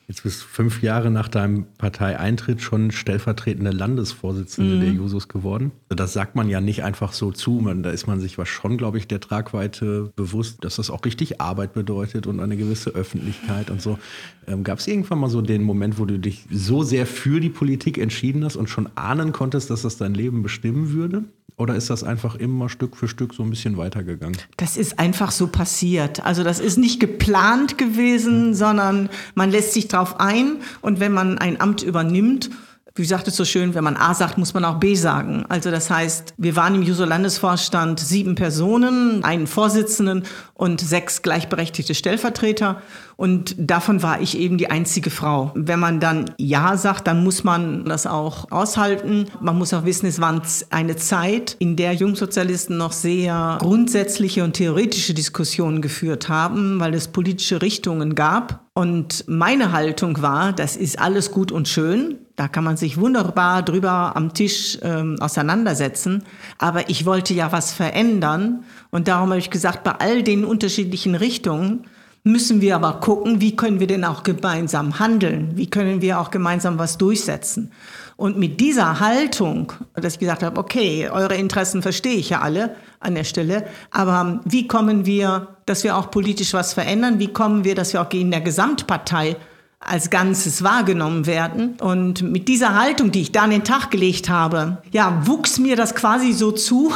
Jetzt 0.08 0.24
bist 0.24 0.42
du 0.42 0.46
fünf 0.46 0.84
Jahre 0.84 1.10
nach 1.10 1.30
deinem 1.30 1.66
Parteieintritt 1.78 2.62
schon 2.62 2.92
stellvertretende 2.92 3.72
Landesvorsitzende 3.72 4.76
mhm. 4.76 4.80
der 4.82 4.90
Jusos 4.90 5.28
geworden. 5.28 5.72
Das 5.90 6.12
sagt 6.14 6.36
man 6.36 6.50
ja 6.50 6.60
nicht 6.60 6.84
einfach 6.84 7.14
so 7.14 7.32
zu. 7.32 7.52
Man, 7.62 7.82
da 7.82 7.92
ist 7.92 8.08
man 8.08 8.20
sich 8.20 8.38
was 8.38 8.50
schon, 8.50 8.78
glaube 8.78 8.98
ich, 8.98 9.08
der 9.08 9.22
Tragweite 9.22 10.12
bewusst, 10.16 10.64
dass 10.66 10.76
das 10.76 10.90
auch 10.90 11.06
richtig 11.06 11.40
Arbeit 11.40 11.74
bedeutet 11.74 12.28
und 12.28 12.40
eine 12.40 12.58
gewisse 12.58 12.90
Öffentlichkeit 12.90 13.70
und 13.70 13.82
so. 13.82 14.00
Ähm, 14.48 14.64
Gab 14.64 14.80
es 14.80 14.88
irgendwann 14.88 15.20
mal 15.20 15.30
so 15.30 15.42
den 15.42 15.64
Moment, 15.64 15.98
wo 15.98 16.06
du 16.06 16.20
dich 16.20 16.46
so 16.52 16.84
sehr 16.84 17.06
für 17.06 17.40
die 17.40 17.50
Politik 17.50 17.98
entschieden 17.98 18.44
hast 18.44 18.58
und 18.58 18.70
schon 18.70 18.90
ahnen 18.96 19.32
konntest, 19.32 19.70
dass 19.70 19.84
das 19.84 19.98
dein 19.98 20.14
Leben 20.14 20.44
bestimmen 20.44 20.92
würde? 20.92 21.24
Oder 21.58 21.76
ist 21.76 21.90
das 21.90 22.04
einfach 22.04 22.36
immer 22.36 22.70
Stück 22.70 22.98
für 22.98 23.08
Stück 23.08 23.34
so 23.34 23.44
ein 23.44 23.50
bisschen 23.50 23.78
weitergegangen? 23.78 24.38
Das 24.58 24.78
ist 24.78 25.00
einfach 25.00 25.32
so 25.32 25.48
passiert. 25.48 26.26
Also 26.26 26.44
das 26.44 26.60
ist 26.60 26.78
nicht 26.78 27.00
geplant 27.00 27.78
gewesen, 27.78 28.50
mhm. 28.50 28.54
sondern 28.54 29.10
man 29.36 29.52
lässt 29.52 29.74
sich 29.74 29.88
darauf 29.88 30.20
ein 30.20 30.58
und 30.82 31.00
wenn 31.00 31.12
man 31.12 31.38
ein 31.38 31.62
Amt 31.62 31.84
übernimmt, 31.84 32.50
wie 32.96 33.06
sagt 33.06 33.28
es 33.28 33.38
so 33.38 33.46
schön, 33.46 33.74
wenn 33.74 33.86
man 33.86 33.96
A 33.96 34.14
sagt, 34.14 34.38
muss 34.38 34.54
man 34.54 34.66
auch 34.66 34.80
B 34.80 34.96
sagen. 34.96 35.46
Also 35.48 35.72
das 35.72 35.90
heißt, 35.90 36.34
wir 36.38 36.58
waren 36.58 36.76
im 36.76 36.84
Juso-Landesvorstand 36.84 38.00
sieben 38.00 38.36
Personen, 38.36 39.24
einen 39.24 39.48
Vorsitzenden 39.48 40.24
und 40.54 40.82
sechs 40.82 41.22
gleichberechtigte 41.22 41.96
Stellvertreter. 41.96 42.82
Und 43.22 43.54
davon 43.56 44.02
war 44.02 44.20
ich 44.20 44.36
eben 44.36 44.58
die 44.58 44.72
einzige 44.72 45.12
Frau. 45.12 45.52
Wenn 45.54 45.80
man 45.80 46.00
dann 46.00 46.32
Ja 46.40 46.76
sagt, 46.76 47.06
dann 47.06 47.24
muss 47.24 47.44
man 47.44 47.86
das 47.86 48.08
auch 48.08 48.50
aushalten. 48.50 49.28
Man 49.40 49.60
muss 49.60 49.76
auch 49.76 49.86
wissen, 49.86 50.08
es 50.08 50.20
war 50.20 50.42
eine 50.72 50.96
Zeit, 50.96 51.56
in 51.60 51.76
der 51.76 51.94
Jungsozialisten 51.94 52.78
noch 52.78 52.94
sehr 52.94 53.60
grundsätzliche 53.62 54.44
und 54.44 54.54
theoretische 54.54 55.14
Diskussionen 55.14 55.84
geführt 55.84 56.30
haben, 56.30 56.80
weil 56.80 56.96
es 56.96 57.10
politische 57.10 57.62
Richtungen 57.62 58.16
gab. 58.16 58.66
Und 58.74 59.26
meine 59.28 59.72
Haltung 59.72 60.24
war, 60.24 60.52
das 60.52 60.76
ist 60.76 60.98
alles 60.98 61.30
gut 61.30 61.52
und 61.52 61.68
schön. 61.68 62.18
Da 62.38 62.48
kann 62.48 62.64
man 62.64 62.76
sich 62.76 63.00
wunderbar 63.00 63.62
drüber 63.62 64.14
am 64.16 64.34
Tisch 64.34 64.80
ähm, 64.82 65.18
auseinandersetzen. 65.20 66.24
Aber 66.58 66.90
ich 66.90 67.06
wollte 67.06 67.36
ja 67.36 67.52
was 67.52 67.72
verändern. 67.72 68.64
Und 68.90 69.08
darum 69.08 69.30
habe 69.30 69.38
ich 69.38 69.52
gesagt, 69.52 69.84
bei 69.84 69.92
all 69.92 70.24
den 70.24 70.44
unterschiedlichen 70.44 71.14
Richtungen 71.14 71.86
müssen 72.24 72.62
wir 72.62 72.76
aber 72.76 73.00
gucken, 73.00 73.42
wie 73.42 73.56
können 73.56 73.80
wir 73.80 73.88
denn 73.88 74.06
auch 74.06 74.24
gemeinsam 74.24 75.00
handeln? 75.00 75.52
Wie 75.56 75.70
können 75.70 76.02
wir 76.02 76.20
auch 76.20 76.32
gemeinsam 76.32 76.78
was 76.78 76.98
durchsetzen? 76.98 77.72
Und 78.16 78.38
mit 78.38 78.60
dieser 78.60 79.00
Haltung, 79.00 79.74
dass 79.96 80.14
ich 80.14 80.20
gesagt 80.20 80.44
habe, 80.44 80.60
okay, 80.60 81.10
eure 81.10 81.36
Interessen 81.36 81.82
verstehe 81.82 82.16
ich 82.16 82.30
ja 82.30 82.42
alle 82.42 82.76
an 83.00 83.16
der 83.16 83.24
Stelle, 83.24 83.66
aber 83.90 84.42
wie 84.46 84.68
kommen 84.68 85.08
wir, 85.08 85.48
dass 85.66 85.84
wir 85.84 85.98
auch 85.98 86.12
politisch 86.12 86.54
was 86.54 86.74
verändern? 86.74 87.18
Wie 87.18 87.34
kommen 87.34 87.64
wir, 87.64 87.74
dass 87.74 87.94
wir 87.94 88.02
auch 88.02 88.12
in 88.12 88.30
der 88.30 88.42
Gesamtpartei 88.42 89.38
als 89.82 90.10
Ganzes 90.10 90.64
wahrgenommen 90.64 91.26
werden. 91.26 91.76
Und 91.82 92.22
mit 92.22 92.48
dieser 92.48 92.80
Haltung, 92.80 93.12
die 93.12 93.22
ich 93.22 93.32
da 93.32 93.44
an 93.44 93.50
den 93.50 93.64
Tag 93.64 93.90
gelegt 93.90 94.30
habe, 94.30 94.78
ja, 94.92 95.24
wuchs 95.26 95.58
mir 95.58 95.76
das 95.76 95.96
quasi 95.96 96.34
so 96.34 96.52
zu, 96.52 96.92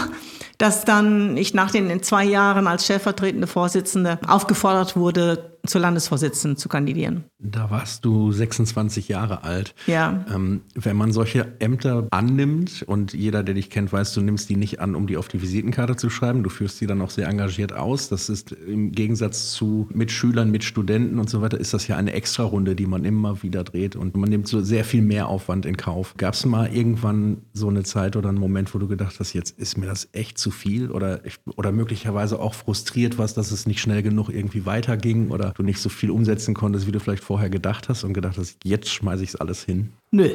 dass 0.57 0.85
dann 0.85 1.38
ich 1.38 1.53
nach 1.53 1.71
den 1.71 2.01
zwei 2.03 2.24
Jahren 2.24 2.67
als 2.67 2.85
stellvertretende 2.85 3.47
Vorsitzende 3.47 4.19
aufgefordert 4.27 4.95
wurde, 4.95 5.54
zur 5.67 5.81
Landesvorsitzenden 5.81 6.57
zu 6.57 6.69
kandidieren. 6.69 7.25
Da 7.39 7.69
warst 7.69 8.05
du 8.05 8.31
26 8.31 9.07
Jahre 9.07 9.43
alt. 9.43 9.75
Ja. 9.88 10.25
Ähm, 10.34 10.62
wenn 10.74 10.98
man 10.98 11.12
solche 11.12 11.60
Ämter 11.60 12.07
annimmt 12.12 12.84
und 12.88 13.13
jeder, 13.13 13.43
der 13.43 13.55
dich 13.55 13.69
kennt, 13.69 13.91
weiß, 13.91 14.13
du 14.13 14.22
nimmst 14.22 14.50
die 14.50 14.55
nicht 14.55 14.79
an, 14.79 14.95
um 14.95 15.07
die 15.07 15.17
auf 15.17 15.27
die 15.27 15.41
Visitenkarte 15.41 15.95
zu 15.95 16.10
schreiben. 16.10 16.43
Du 16.43 16.50
führst 16.50 16.79
die 16.81 16.88
dann 16.88 17.01
auch 17.01 17.10
sehr 17.10 17.27
engagiert 17.27 17.74
aus. 17.74 18.10
Das 18.10 18.29
ist 18.29 18.51
im 18.51 18.91
Gegensatz 18.91 19.51
zu 19.51 19.88
Mitschülern, 19.93 20.51
Mitstudenten 20.51 21.19
und 21.19 21.29
so 21.29 21.41
weiter, 21.41 21.60
ist 21.60 21.74
das 21.74 21.88
ja 21.88 21.98
eine 21.98 22.13
Extrarunde, 22.13 22.75
die 22.75 22.86
man 22.86 23.05
immer 23.05 23.43
wieder 23.43 23.63
dreht 23.63 23.95
und 23.95 24.15
man 24.15 24.29
nimmt 24.29 24.48
so 24.48 24.62
sehr 24.62 24.86
viel 24.86 25.01
mehr 25.01 25.27
Aufwand 25.27 25.65
in 25.65 25.77
Kauf. 25.77 26.15
Gab 26.17 26.34
es 26.34 26.45
mal 26.45 26.74
irgendwann 26.74 27.41
so 27.53 27.67
eine 27.69 27.84
Zeit 27.84 28.15
oder 28.15 28.29
einen 28.29 28.39
Moment, 28.39 28.74
wo 28.74 28.79
du 28.79 28.88
gedacht 28.88 29.19
hast, 29.19 29.34
jetzt 29.34 29.57
ist 29.57 29.77
mir 29.77 29.86
das 29.86 30.10
echt 30.13 30.38
zu 30.38 30.51
viel 30.51 30.91
oder, 30.91 31.22
oder 31.55 31.72
möglicherweise 31.72 32.39
auch 32.39 32.53
frustriert 32.53 33.17
warst, 33.17 33.38
dass 33.38 33.51
es 33.51 33.65
nicht 33.65 33.81
schnell 33.81 34.03
genug 34.03 34.29
irgendwie 34.29 34.65
weiterging 34.65 35.29
oder 35.29 35.53
du 35.55 35.63
nicht 35.63 35.79
so 35.79 35.89
viel 35.89 36.12
umsetzen 36.12 36.53
konntest, 36.53 36.85
wie 36.88 36.91
du 36.91 37.00
vielleicht 37.00 37.24
vorher 37.24 37.50
gedacht 37.50 37.89
hast 37.89 38.03
und 38.03 38.13
gedacht 38.13 38.38
hast, 38.38 38.57
jetzt 38.63 38.89
schmeiße 38.89 39.24
ich 39.24 39.29
es 39.29 39.35
alles 39.35 39.63
hin? 39.63 39.93
Nö, 40.12 40.29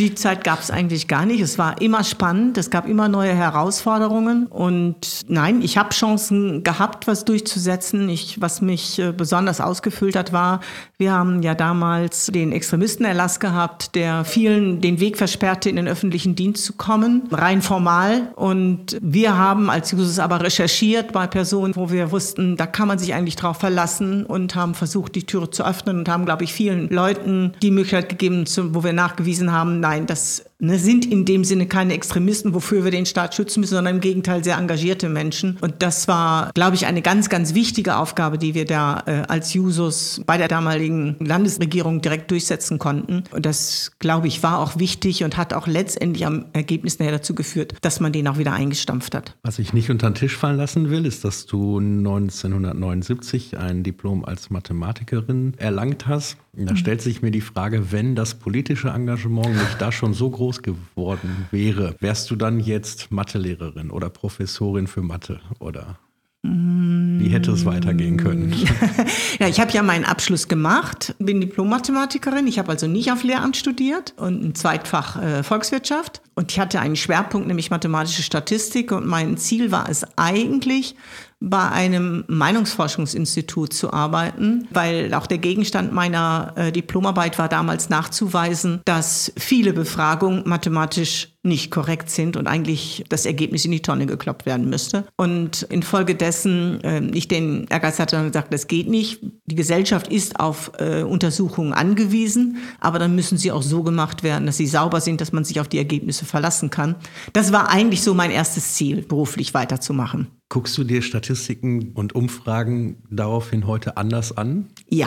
die 0.00 0.14
Zeit 0.14 0.42
gab 0.42 0.60
es 0.60 0.70
eigentlich 0.70 1.06
gar 1.06 1.26
nicht. 1.26 1.40
Es 1.40 1.58
war 1.58 1.80
immer 1.80 2.02
spannend, 2.02 2.56
es 2.56 2.70
gab 2.70 2.88
immer 2.88 3.08
neue 3.08 3.34
Herausforderungen. 3.34 4.46
Und 4.46 5.22
nein, 5.28 5.60
ich 5.60 5.76
habe 5.76 5.90
Chancen 5.90 6.62
gehabt, 6.62 7.06
was 7.06 7.24
durchzusetzen. 7.24 8.08
Ich, 8.08 8.40
was 8.40 8.62
mich 8.62 8.98
äh, 8.98 9.12
besonders 9.12 9.60
ausgefüllt 9.60 10.16
hat, 10.16 10.32
war, 10.32 10.60
wir 10.96 11.12
haben 11.12 11.42
ja 11.42 11.54
damals 11.54 12.26
den 12.26 12.52
Extremistenerlass 12.52 13.38
gehabt, 13.38 13.94
der 13.94 14.24
vielen 14.24 14.80
den 14.80 14.98
Weg 14.98 15.18
versperrte, 15.18 15.68
in 15.68 15.76
den 15.76 15.88
öffentlichen 15.88 16.34
Dienst 16.34 16.64
zu 16.64 16.72
kommen, 16.72 17.28
rein 17.30 17.60
formal. 17.60 18.32
Und 18.34 18.96
wir 19.02 19.36
haben 19.36 19.68
als 19.68 19.90
Jusos 19.90 20.18
aber 20.18 20.40
recherchiert 20.42 21.12
bei 21.12 21.26
Personen, 21.26 21.76
wo 21.76 21.90
wir 21.90 22.12
wussten, 22.12 22.56
da 22.56 22.66
kann 22.66 22.88
man 22.88 22.98
sich 22.98 23.12
eigentlich 23.12 23.36
drauf 23.36 23.58
verlassen 23.58 24.24
und 24.24 24.54
haben 24.54 24.74
versucht, 24.74 25.14
die 25.14 25.24
Türe 25.24 25.50
zu 25.50 25.66
öffnen 25.66 25.98
und 25.98 26.08
haben, 26.08 26.24
glaube 26.24 26.44
ich, 26.44 26.52
vielen 26.52 26.88
Leuten 26.88 27.52
die 27.62 27.70
Möglichkeit 27.70 28.08
gegeben, 28.08 28.44
wo 28.70 28.82
wir 28.82 28.94
nachgewiesen 28.94 29.52
haben, 29.52 29.81
nein, 29.82 30.06
das 30.06 30.44
ne, 30.62 30.78
sind 30.78 31.04
in 31.04 31.24
dem 31.24 31.44
Sinne 31.44 31.66
keine 31.66 31.92
Extremisten, 31.92 32.54
wofür 32.54 32.84
wir 32.84 32.90
den 32.90 33.04
Staat 33.04 33.34
schützen 33.34 33.60
müssen, 33.60 33.74
sondern 33.74 33.96
im 33.96 34.00
Gegenteil 34.00 34.42
sehr 34.42 34.56
engagierte 34.56 35.08
Menschen. 35.08 35.58
Und 35.60 35.82
das 35.82 36.08
war, 36.08 36.50
glaube 36.54 36.76
ich, 36.76 36.86
eine 36.86 37.02
ganz, 37.02 37.28
ganz 37.28 37.54
wichtige 37.54 37.96
Aufgabe, 37.96 38.38
die 38.38 38.54
wir 38.54 38.64
da 38.64 39.02
äh, 39.06 39.22
als 39.28 39.52
Jusos 39.52 40.22
bei 40.24 40.38
der 40.38 40.48
damaligen 40.48 41.16
Landesregierung 41.20 42.00
direkt 42.00 42.30
durchsetzen 42.30 42.78
konnten. 42.78 43.24
Und 43.32 43.44
das, 43.44 43.92
glaube 43.98 44.28
ich, 44.28 44.42
war 44.42 44.60
auch 44.60 44.78
wichtig 44.78 45.24
und 45.24 45.36
hat 45.36 45.52
auch 45.52 45.66
letztendlich 45.66 46.24
am 46.24 46.46
Ergebnis 46.52 46.98
nachher 46.98 47.12
dazu 47.12 47.34
geführt, 47.34 47.74
dass 47.82 48.00
man 48.00 48.12
den 48.12 48.28
auch 48.28 48.38
wieder 48.38 48.52
eingestampft 48.52 49.14
hat. 49.14 49.36
Was 49.42 49.58
ich 49.58 49.72
nicht 49.72 49.90
unter 49.90 50.08
den 50.10 50.14
Tisch 50.14 50.36
fallen 50.36 50.56
lassen 50.56 50.90
will, 50.90 51.04
ist, 51.04 51.24
dass 51.24 51.46
du 51.46 51.78
1979 51.78 53.58
ein 53.58 53.82
Diplom 53.82 54.24
als 54.24 54.50
Mathematikerin 54.50 55.54
erlangt 55.56 56.06
hast. 56.06 56.36
Da 56.54 56.76
stellt 56.76 57.00
sich 57.00 57.22
mir 57.22 57.30
die 57.30 57.40
Frage, 57.40 57.92
wenn 57.92 58.14
das 58.14 58.34
politische 58.34 58.88
Engagement 58.88 59.54
nicht 59.54 59.80
da 59.80 59.90
schon 59.90 60.12
so 60.12 60.28
groß 60.52 60.62
geworden 60.62 61.48
wäre, 61.50 61.96
wärst 62.00 62.30
du 62.30 62.36
dann 62.36 62.60
jetzt 62.60 63.10
Mathelehrerin 63.10 63.90
oder 63.90 64.10
Professorin 64.10 64.86
für 64.86 65.02
Mathe 65.02 65.40
oder 65.58 65.98
wie 66.44 67.28
hätte 67.28 67.52
es 67.52 67.64
weitergehen 67.64 68.16
können? 68.16 68.52
ja, 69.38 69.46
ich 69.46 69.60
habe 69.60 69.70
ja 69.70 69.84
meinen 69.84 70.04
Abschluss 70.04 70.48
gemacht, 70.48 71.14
bin 71.20 71.40
Diplom-Mathematikerin. 71.40 72.48
Ich 72.48 72.58
habe 72.58 72.72
also 72.72 72.88
nicht 72.88 73.12
auf 73.12 73.22
Lehramt 73.22 73.56
studiert 73.56 74.14
und 74.16 74.42
ein 74.42 74.54
Zweitfach 74.56 75.22
äh, 75.22 75.42
Volkswirtschaft. 75.44 76.20
Und 76.34 76.50
ich 76.50 76.58
hatte 76.58 76.80
einen 76.80 76.96
Schwerpunkt, 76.96 77.46
nämlich 77.46 77.70
mathematische 77.70 78.24
Statistik. 78.24 78.90
Und 78.90 79.06
mein 79.06 79.36
Ziel 79.36 79.70
war 79.70 79.88
es 79.88 80.04
eigentlich, 80.16 80.96
bei 81.42 81.68
einem 81.70 82.24
Meinungsforschungsinstitut 82.28 83.72
zu 83.72 83.92
arbeiten, 83.92 84.68
weil 84.70 85.12
auch 85.14 85.26
der 85.26 85.38
Gegenstand 85.38 85.92
meiner 85.92 86.52
äh, 86.56 86.72
Diplomarbeit 86.72 87.38
war 87.38 87.48
damals 87.48 87.88
nachzuweisen, 87.88 88.80
dass 88.84 89.32
viele 89.36 89.72
Befragungen 89.72 90.42
mathematisch 90.46 91.28
nicht 91.44 91.72
korrekt 91.72 92.08
sind 92.08 92.36
und 92.36 92.46
eigentlich 92.46 93.04
das 93.08 93.26
Ergebnis 93.26 93.64
in 93.64 93.72
die 93.72 93.82
Tonne 93.82 94.06
gekloppt 94.06 94.46
werden 94.46 94.70
müsste. 94.70 95.04
Und 95.16 95.62
infolgedessen 95.62 96.80
äh, 96.84 97.02
ich 97.12 97.26
den 97.26 97.66
Ehrgeiz 97.68 97.98
hatte 97.98 98.18
und 98.18 98.28
gesagt, 98.28 98.54
das 98.54 98.68
geht 98.68 98.88
nicht. 98.88 99.18
Die 99.46 99.56
Gesellschaft 99.56 100.06
ist 100.06 100.38
auf 100.38 100.70
äh, 100.78 101.02
Untersuchungen 101.02 101.72
angewiesen, 101.72 102.58
aber 102.78 103.00
dann 103.00 103.16
müssen 103.16 103.38
sie 103.38 103.50
auch 103.50 103.62
so 103.62 103.82
gemacht 103.82 104.22
werden, 104.22 104.46
dass 104.46 104.58
sie 104.58 104.68
sauber 104.68 105.00
sind, 105.00 105.20
dass 105.20 105.32
man 105.32 105.44
sich 105.44 105.58
auf 105.58 105.66
die 105.66 105.78
Ergebnisse 105.78 106.24
verlassen 106.24 106.70
kann. 106.70 106.94
Das 107.32 107.52
war 107.52 107.68
eigentlich 107.68 108.02
so 108.02 108.14
mein 108.14 108.30
erstes 108.30 108.74
Ziel, 108.74 109.02
beruflich 109.02 109.52
weiterzumachen. 109.54 110.28
Guckst 110.52 110.76
du 110.76 110.84
dir 110.84 111.00
Statistiken 111.00 111.92
und 111.94 112.14
Umfragen 112.14 112.98
daraufhin 113.08 113.66
heute 113.66 113.96
anders 113.96 114.36
an? 114.36 114.68
Ja. 114.86 115.06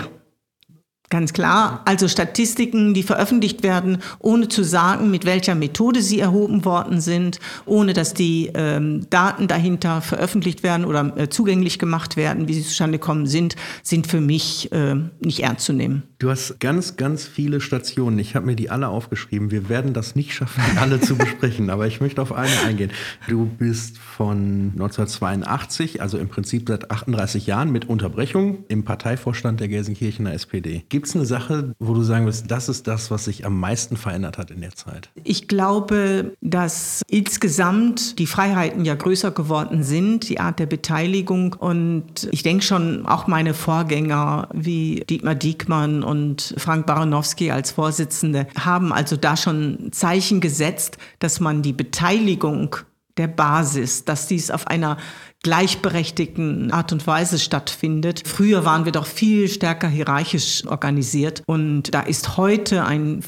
Ganz 1.12 1.34
klar. 1.34 1.84
Also 1.86 2.08
Statistiken, 2.08 2.96
die 2.96 3.04
veröffentlicht 3.04 3.62
werden, 3.62 4.00
ohne 4.18 4.48
zu 4.48 4.64
sagen, 4.64 5.12
mit 5.12 5.24
welcher 5.24 5.54
Methode 5.54 6.02
sie 6.02 6.20
erhoben 6.20 6.66
worden 6.66 7.00
sind, 7.00 7.40
ohne 7.68 7.94
dass 7.94 8.16
die 8.16 8.50
ähm, 8.56 9.08
Daten 9.12 9.48
dahinter 9.48 10.02
veröffentlicht 10.02 10.64
werden 10.64 10.84
oder 10.84 11.16
äh, 11.16 11.30
zugänglich 11.30 11.78
gemacht 11.78 12.18
werden, 12.18 12.48
wie 12.48 12.56
sie 12.56 12.64
zustande 12.64 12.98
kommen 12.98 13.28
sind, 13.28 13.56
sind 13.84 14.08
für 14.08 14.22
mich 14.22 14.72
äh, 14.72 14.96
nicht 15.20 15.42
ernst 15.42 15.66
zu 15.66 15.74
nehmen. 15.74 16.02
Du 16.18 16.30
hast 16.30 16.60
ganz, 16.62 16.96
ganz 16.96 17.26
viele 17.26 17.60
Stationen. 17.60 18.20
Ich 18.20 18.36
habe 18.36 18.46
mir 18.46 18.56
die 18.56 18.70
alle 18.70 18.88
aufgeschrieben. 18.88 19.52
Wir 19.52 19.68
werden 19.68 19.94
das 19.94 20.16
nicht 20.16 20.34
schaffen, 20.34 20.64
alle 20.78 21.02
zu 21.02 21.18
besprechen, 21.18 21.70
aber 21.70 21.88
ich 21.88 22.00
möchte 22.00 22.22
auf 22.22 22.32
eine 22.32 22.62
eingehen. 22.66 22.92
Du 23.28 23.46
bist 23.46 23.98
von 23.98 24.72
1982, 24.74 26.02
also 26.02 26.18
im 26.18 26.30
Prinzip 26.30 26.70
seit 26.70 26.90
38 26.90 27.48
Jahren 27.48 27.70
mit 27.70 27.90
Unterbrechung 27.90 28.64
im 28.70 28.86
Parteivorstand 28.86 29.60
der 29.60 29.68
Gelsenkirchener 29.68 30.34
SPD. 30.34 30.86
Gibt 30.88 31.08
es 31.08 31.16
eine 31.16 31.26
Sache, 31.26 31.76
wo 31.80 31.94
du 31.94 32.02
sagen 32.02 32.26
wirst, 32.26 32.50
das 32.50 32.70
ist 32.70 32.88
das, 32.88 33.12
was 33.12 33.26
sich 33.26 33.46
am 33.46 33.60
meisten 33.60 33.98
verändert 33.98 34.38
hat 34.38 34.52
in 34.52 34.62
der 34.62 34.74
Zeit? 34.74 35.10
Ich 35.26 35.50
glaube, 35.50 36.34
dass 36.40 37.02
insgesamt 37.10 38.20
die 38.20 38.28
Freiheiten 38.28 38.86
ja 38.86 38.96
größer 38.96 39.32
geworden 39.32 39.84
sind, 39.84 40.30
die 40.30 40.40
Art 40.40 40.60
der 40.60 40.66
Beteiligung. 40.66 41.54
Und 41.54 42.30
ich 42.32 42.44
denke 42.44 42.64
schon, 42.64 43.06
auch 43.06 43.28
meine 43.28 43.54
Vorgänger 43.54 44.48
wie 44.54 45.04
Dietmar 45.10 45.36
Diekmann 45.36 46.04
und 46.06 46.15
Frank 46.58 46.86
Baranowski 46.86 47.52
als 47.52 47.72
Vorsitzende 47.72 48.48
haben 48.60 48.92
also 48.94 49.18
da 49.18 49.38
schon 49.38 49.90
Zeichen 49.92 50.42
gesetzt, 50.42 50.98
dass 51.20 51.40
man 51.40 51.62
die 51.62 51.74
Beteiligung 51.74 52.76
der 53.18 53.28
Basis, 53.28 54.04
dass 54.04 54.28
dies 54.28 54.52
auf 54.52 54.68
einer 54.68 54.98
gleichberechtigten 55.44 56.72
Art 56.72 56.92
und 56.92 57.06
Weise 57.08 57.40
stattfindet. 57.40 58.24
Früher 58.26 58.66
waren 58.66 58.86
wir 58.86 58.92
doch 58.92 59.06
viel 59.06 59.48
stärker 59.48 59.88
hierarchisch 59.88 60.66
organisiert 60.66 61.44
und 61.46 61.94
da 61.94 62.02
ist 62.02 62.38
heute 62.38 62.86
ein 62.86 63.24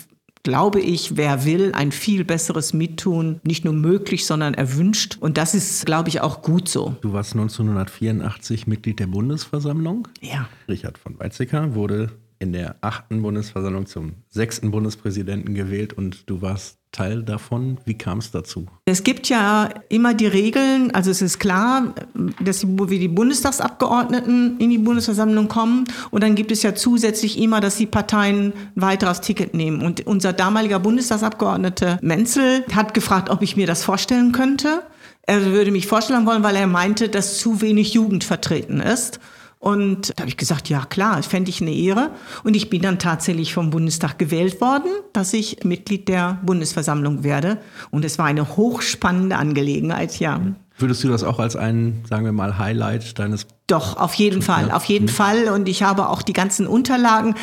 glaube 0.47 0.79
ich, 0.79 1.17
wer 1.17 1.43
will, 1.43 1.73
ein 1.73 1.91
viel 1.91 2.23
besseres 2.23 2.71
Mittun 2.71 3.41
nicht 3.43 3.65
nur 3.65 3.73
möglich, 3.73 4.25
sondern 4.25 4.53
erwünscht. 4.53 5.17
Und 5.19 5.37
das 5.37 5.53
ist, 5.53 5.85
glaube 5.85 6.07
ich, 6.07 6.21
auch 6.21 6.41
gut 6.41 6.69
so. 6.69 6.95
Du 7.01 7.11
warst 7.11 7.33
1984 7.33 8.65
Mitglied 8.65 9.01
der 9.01 9.07
Bundesversammlung. 9.07 10.07
Ja. 10.21 10.47
Richard 10.69 10.97
von 10.99 11.19
Weizsäcker 11.19 11.75
wurde 11.75 12.13
in 12.39 12.53
der 12.53 12.75
achten 12.81 13.21
Bundesversammlung 13.21 13.85
zum 13.85 14.13
sechsten 14.29 14.71
Bundespräsidenten 14.71 15.53
gewählt 15.53 15.93
und 15.93 16.29
du 16.29 16.41
warst 16.41 16.77
Teil 16.91 17.21
davon. 17.23 17.77
Wie 17.85 17.95
kam 17.95 18.19
es 18.19 18.31
dazu? 18.31 18.65
Es 18.85 19.03
gibt 19.03 19.29
ja 19.29 19.69
immer 19.89 20.13
die 20.13 20.25
Regeln, 20.25 20.91
also 20.91 21.11
es 21.11 21.21
ist 21.21 21.37
klar, 21.37 21.93
dass 22.41 22.65
wie 22.65 22.99
die 22.99 23.07
Bundestagsabgeordneten 23.07 24.57
in 24.59 24.69
die 24.69 24.77
Bundesversammlung 24.77 25.47
kommen 25.47 25.85
und 26.11 26.23
dann 26.23 26.35
gibt 26.35 26.51
es 26.51 26.63
ja 26.63 26.75
zusätzlich 26.75 27.39
immer, 27.39 27.59
dass 27.59 27.75
die 27.75 27.85
Parteien 27.85 28.53
ein 28.53 28.53
weiteres 28.75 29.21
Ticket 29.21 29.53
nehmen. 29.53 29.81
Und 29.81 30.07
unser 30.07 30.33
damaliger 30.33 30.79
Bundestagsabgeordneter 30.79 31.99
Menzel 32.01 32.65
hat 32.73 32.93
gefragt, 32.93 33.29
ob 33.29 33.41
ich 33.41 33.55
mir 33.55 33.67
das 33.67 33.83
vorstellen 33.83 34.31
könnte. 34.31 34.81
Er 35.23 35.45
würde 35.45 35.71
mich 35.71 35.87
vorstellen 35.87 36.25
wollen, 36.25 36.43
weil 36.43 36.55
er 36.55 36.67
meinte, 36.67 37.09
dass 37.09 37.37
zu 37.37 37.61
wenig 37.61 37.93
Jugend 37.93 38.23
vertreten 38.23 38.79
ist. 38.79 39.19
Und 39.59 40.11
da 40.15 40.21
habe 40.21 40.29
ich 40.29 40.37
gesagt, 40.37 40.69
ja 40.69 40.85
klar, 40.85 41.21
fände 41.23 41.49
ich 41.49 41.61
eine 41.61 41.73
Ehre. 41.73 42.11
Und 42.43 42.55
ich 42.55 42.69
bin 42.69 42.81
dann 42.81 42.99
tatsächlich 42.99 43.53
vom 43.53 43.69
Bundestag 43.69 44.19
gewählt 44.19 44.61
worden, 44.61 44.91
dass 45.13 45.33
ich 45.33 45.63
Mitglied 45.63 46.07
der 46.07 46.39
Bundesversammlung 46.43 47.23
werde. 47.23 47.59
Und 47.89 48.05
es 48.05 48.19
war 48.19 48.25
eine 48.25 48.55
hochspannende 48.55 49.35
Angelegenheit, 49.35 50.19
ja. 50.19 50.41
Würdest 50.79 51.03
du 51.03 51.09
das 51.09 51.23
auch 51.23 51.39
als 51.39 51.55
ein, 51.55 52.03
sagen 52.07 52.25
wir 52.25 52.31
mal, 52.31 52.57
Highlight 52.57 53.17
deines 53.17 53.47
doch, 53.67 53.97
auf 53.97 54.13
jeden 54.13 54.41
Fall, 54.41 54.71
auf 54.71 54.85
jeden 54.85 55.07
mhm. 55.07 55.09
Fall. 55.09 55.49
Und 55.49 55.67
ich 55.67 55.83
habe 55.83 56.07
auch 56.07 56.21
die 56.21 56.31
ganzen 56.31 56.67
Unterlagen. 56.67 57.35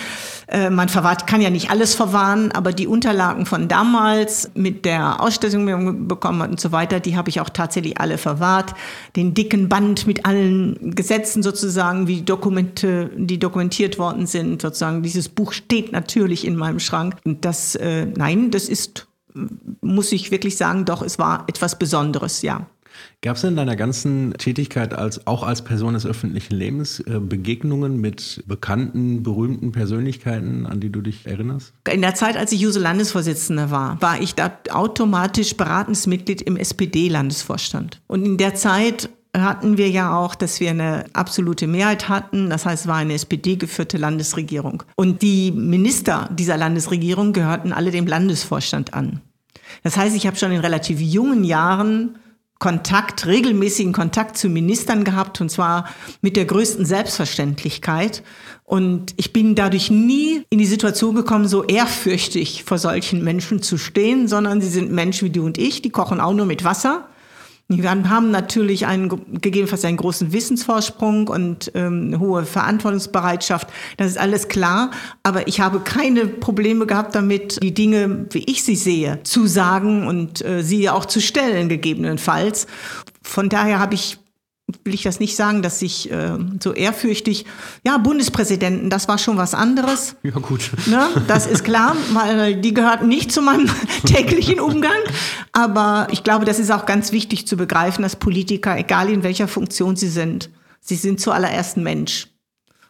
Äh, 0.47 0.71
man 0.71 0.89
verwahrt, 0.89 1.27
kann 1.27 1.43
ja 1.43 1.51
nicht 1.51 1.71
alles 1.71 1.95
verwahren, 1.95 2.51
aber 2.51 2.73
die 2.73 2.87
Unterlagen 2.87 3.45
von 3.45 3.69
damals 3.69 4.51
mit 4.55 4.87
der 4.87 5.21
Ausstellung, 5.21 5.67
die 5.67 5.75
man 5.75 6.09
bekommen 6.09 6.43
hat 6.43 6.51
und 6.51 6.61
so 6.61 6.73
weiter, 6.73 6.99
die 6.99 7.19
habe 7.19 7.29
ich 7.29 7.43
auch 7.43 7.51
tatsächlich 7.51 8.01
alle 8.01 8.17
verwahrt. 8.17 8.73
Den 9.17 9.35
dicken 9.35 9.69
Band 9.69 10.07
mit 10.07 10.25
allen 10.25 10.95
Gesetzen 10.95 11.43
sozusagen, 11.43 12.09
wie 12.09 12.23
Dokumente, 12.23 13.11
die 13.17 13.39
dokumentiert 13.39 13.99
worden 13.99 14.27
sind, 14.27 14.63
sozusagen. 14.63 15.03
Dieses 15.03 15.29
Buch 15.29 15.53
steht 15.53 15.93
natürlich 15.93 16.47
in 16.47 16.57
meinem 16.57 16.81
Schrank. 16.81 17.17
Und 17.25 17.45
das, 17.45 17.75
äh, 17.75 18.07
nein, 18.07 18.51
das 18.51 18.71
ist, 18.71 19.09
muss 19.83 20.11
ich 20.11 20.31
wirklich 20.31 20.57
sagen, 20.57 20.87
doch, 20.87 21.03
es 21.03 21.19
war 21.19 21.45
etwas 21.49 21.79
Besonderes, 21.79 22.41
ja. 22.41 22.67
Gab 23.23 23.37
es 23.37 23.45
in 23.45 23.57
deiner 23.57 23.77
ganzen 23.77 24.35
Tätigkeit 24.35 24.95
als 24.95 25.27
auch 25.27 25.43
als 25.43 25.63
Person 25.63 25.95
des 25.95 26.07
öffentlichen 26.07 26.55
Lebens 26.55 27.01
äh, 27.01 27.19
Begegnungen 27.21 28.01
mit 28.01 28.45
bekannten, 28.47 29.23
berühmten 29.23 29.73
Persönlichkeiten, 29.73 30.67
an 30.67 30.81
die 30.81 30.91
du 30.91 31.01
dich 31.01 31.27
erinnerst? 31.27 31.73
In 31.91 32.03
der 32.03 32.15
Zeit, 32.15 32.37
als 32.37 32.53
ich 32.53 32.61
Juse 32.61 32.81
Landesvorsitzende 32.81 33.71
war, 33.71 34.01
war 34.03 34.21
ich 34.21 34.35
da 34.35 34.51
automatisch 34.71 35.57
Beratungsmitglied 35.57 36.43
im 36.43 36.57
SPD-Landesvorstand. 36.57 38.01
Und 38.07 38.25
in 38.25 38.37
der 38.37 38.55
Zeit 38.55 39.09
hatten 39.37 39.79
wir 39.79 39.91
ja 39.91 40.17
auch, 40.17 40.35
dass 40.35 40.61
wir 40.61 40.71
eine 40.71 41.07
absolute 41.13 41.67
Mehrheit 41.67 42.09
hatten. 42.09 42.51
Das 42.51 42.67
heißt, 42.67 42.85
es 42.85 42.89
war 42.89 42.97
eine 42.97 43.15
SPD-geführte 43.15 43.99
Landesregierung. 43.99 44.85
Und 44.97 45.23
die 45.23 45.51
Minister 45.51 46.29
dieser 46.33 46.57
Landesregierung 46.57 47.33
gehörten 47.33 47.73
alle 47.73 47.91
dem 47.91 48.07
Landesvorstand 48.07 48.95
an. 48.95 49.21
Das 49.83 49.97
heißt, 49.97 50.15
ich 50.15 50.27
habe 50.27 50.37
schon 50.37 50.53
in 50.53 50.61
relativ 50.61 51.01
jungen 51.01 51.45
Jahren 51.45 52.17
Kontakt, 52.59 53.27
regelmäßigen 53.27 53.93
Kontakt 53.93 54.39
zu 54.39 54.49
Ministern 54.49 55.05
gehabt 55.05 55.41
und 55.41 55.51
zwar 55.51 55.89
mit 56.23 56.37
der 56.37 56.45
größten 56.45 56.87
Selbstverständlichkeit. 56.87 58.23
Und 58.65 59.13
ich 59.17 59.33
bin 59.33 59.55
dadurch 59.55 59.91
nie 59.91 60.45
in 60.49 60.59
die 60.59 60.67
Situation 60.67 61.15
gekommen, 61.15 61.47
so 61.47 61.65
ehrfürchtig 61.65 62.65
vor 62.65 62.79
solchen 62.79 63.23
Menschen 63.23 63.61
zu 63.61 63.77
stehen, 63.77 64.29
sondern 64.29 64.61
sie 64.61 64.69
sind 64.69 64.91
Menschen 64.91 65.27
wie 65.27 65.33
du 65.33 65.45
und 65.45 65.59
ich, 65.59 65.83
die 65.83 65.91
kochen 65.91 66.21
auch 66.21 66.33
nur 66.33 66.47
mit 66.47 66.65
Wasser. 66.65 67.09
Wir 67.69 67.91
haben 67.91 68.31
natürlich 68.31 68.87
einen, 68.87 69.09
gegebenenfalls 69.41 69.87
einen 69.87 69.97
großen 69.97 70.33
Wissensvorsprung 70.33 71.29
und 71.29 71.73
ähm, 71.75 72.17
hohe 72.21 72.45
Verantwortungsbereitschaft. 72.45 73.69
Das 73.97 74.09
ist 74.09 74.19
alles 74.19 74.49
klar. 74.49 74.91
Aber 75.23 75.49
ich 75.49 75.61
habe 75.61 75.81
keine 75.81 76.27
Probleme 76.27 76.85
gehabt 76.85 77.15
damit, 77.15 77.63
die 77.63 77.73
Dinge, 77.73 78.27
wie 78.31 78.45
ich 78.45 78.65
sie 78.65 78.77
sehe, 78.77 79.21
zu 79.23 79.47
sagen 79.47 80.07
und 80.07 80.45
äh, 80.45 80.63
sie 80.63 80.91
auch 80.91 81.07
zu 81.07 81.21
stellen, 81.21 81.71
gegebenenfalls. 81.71 82.67
Von 83.23 83.49
daher 83.49 83.79
habe 83.79 83.95
ich 83.95 84.19
will 84.83 84.95
ich 84.95 85.03
das 85.03 85.21
nicht 85.21 85.37
sagen, 85.37 85.63
dass 85.63 85.83
ich 85.83 86.11
äh, 86.11 86.39
so 86.63 86.73
ehrfürchtig, 86.73 87.45
ja, 87.87 87.99
Bundespräsidenten, 87.99 88.89
das 88.89 89.09
war 89.09 89.19
schon 89.19 89.37
was 89.37 89.55
anderes. 89.55 90.17
Ja, 90.23 90.33
gut. 90.33 90.71
Ne? 90.87 91.07
Das 91.27 91.47
ist 91.47 91.65
klar, 91.65 91.97
weil 92.13 92.57
die 92.57 92.73
gehörten 92.73 93.09
nicht 93.09 93.31
zu 93.31 93.43
meinem 93.43 93.69
täglichen 94.07 94.61
Umgang. 94.61 94.97
Aber 95.53 96.09
ich 96.11 96.25
glaube, 96.25 96.47
das 96.47 96.59
ist 96.59 96.71
auch 96.71 96.87
ganz 96.87 97.13
wichtig 97.13 97.47
zu 97.47 97.57
begreifen, 97.57 98.03
dass 98.03 98.17
Politiker, 98.17 98.77
egal 98.79 99.11
in 99.11 99.23
welcher 99.23 99.49
Funktion 99.49 99.97
sie 99.97 100.09
sind, 100.09 100.51
sie 100.81 100.97
sind 100.97 101.21
zuallererst 101.21 101.77
Mensch. 101.77 102.29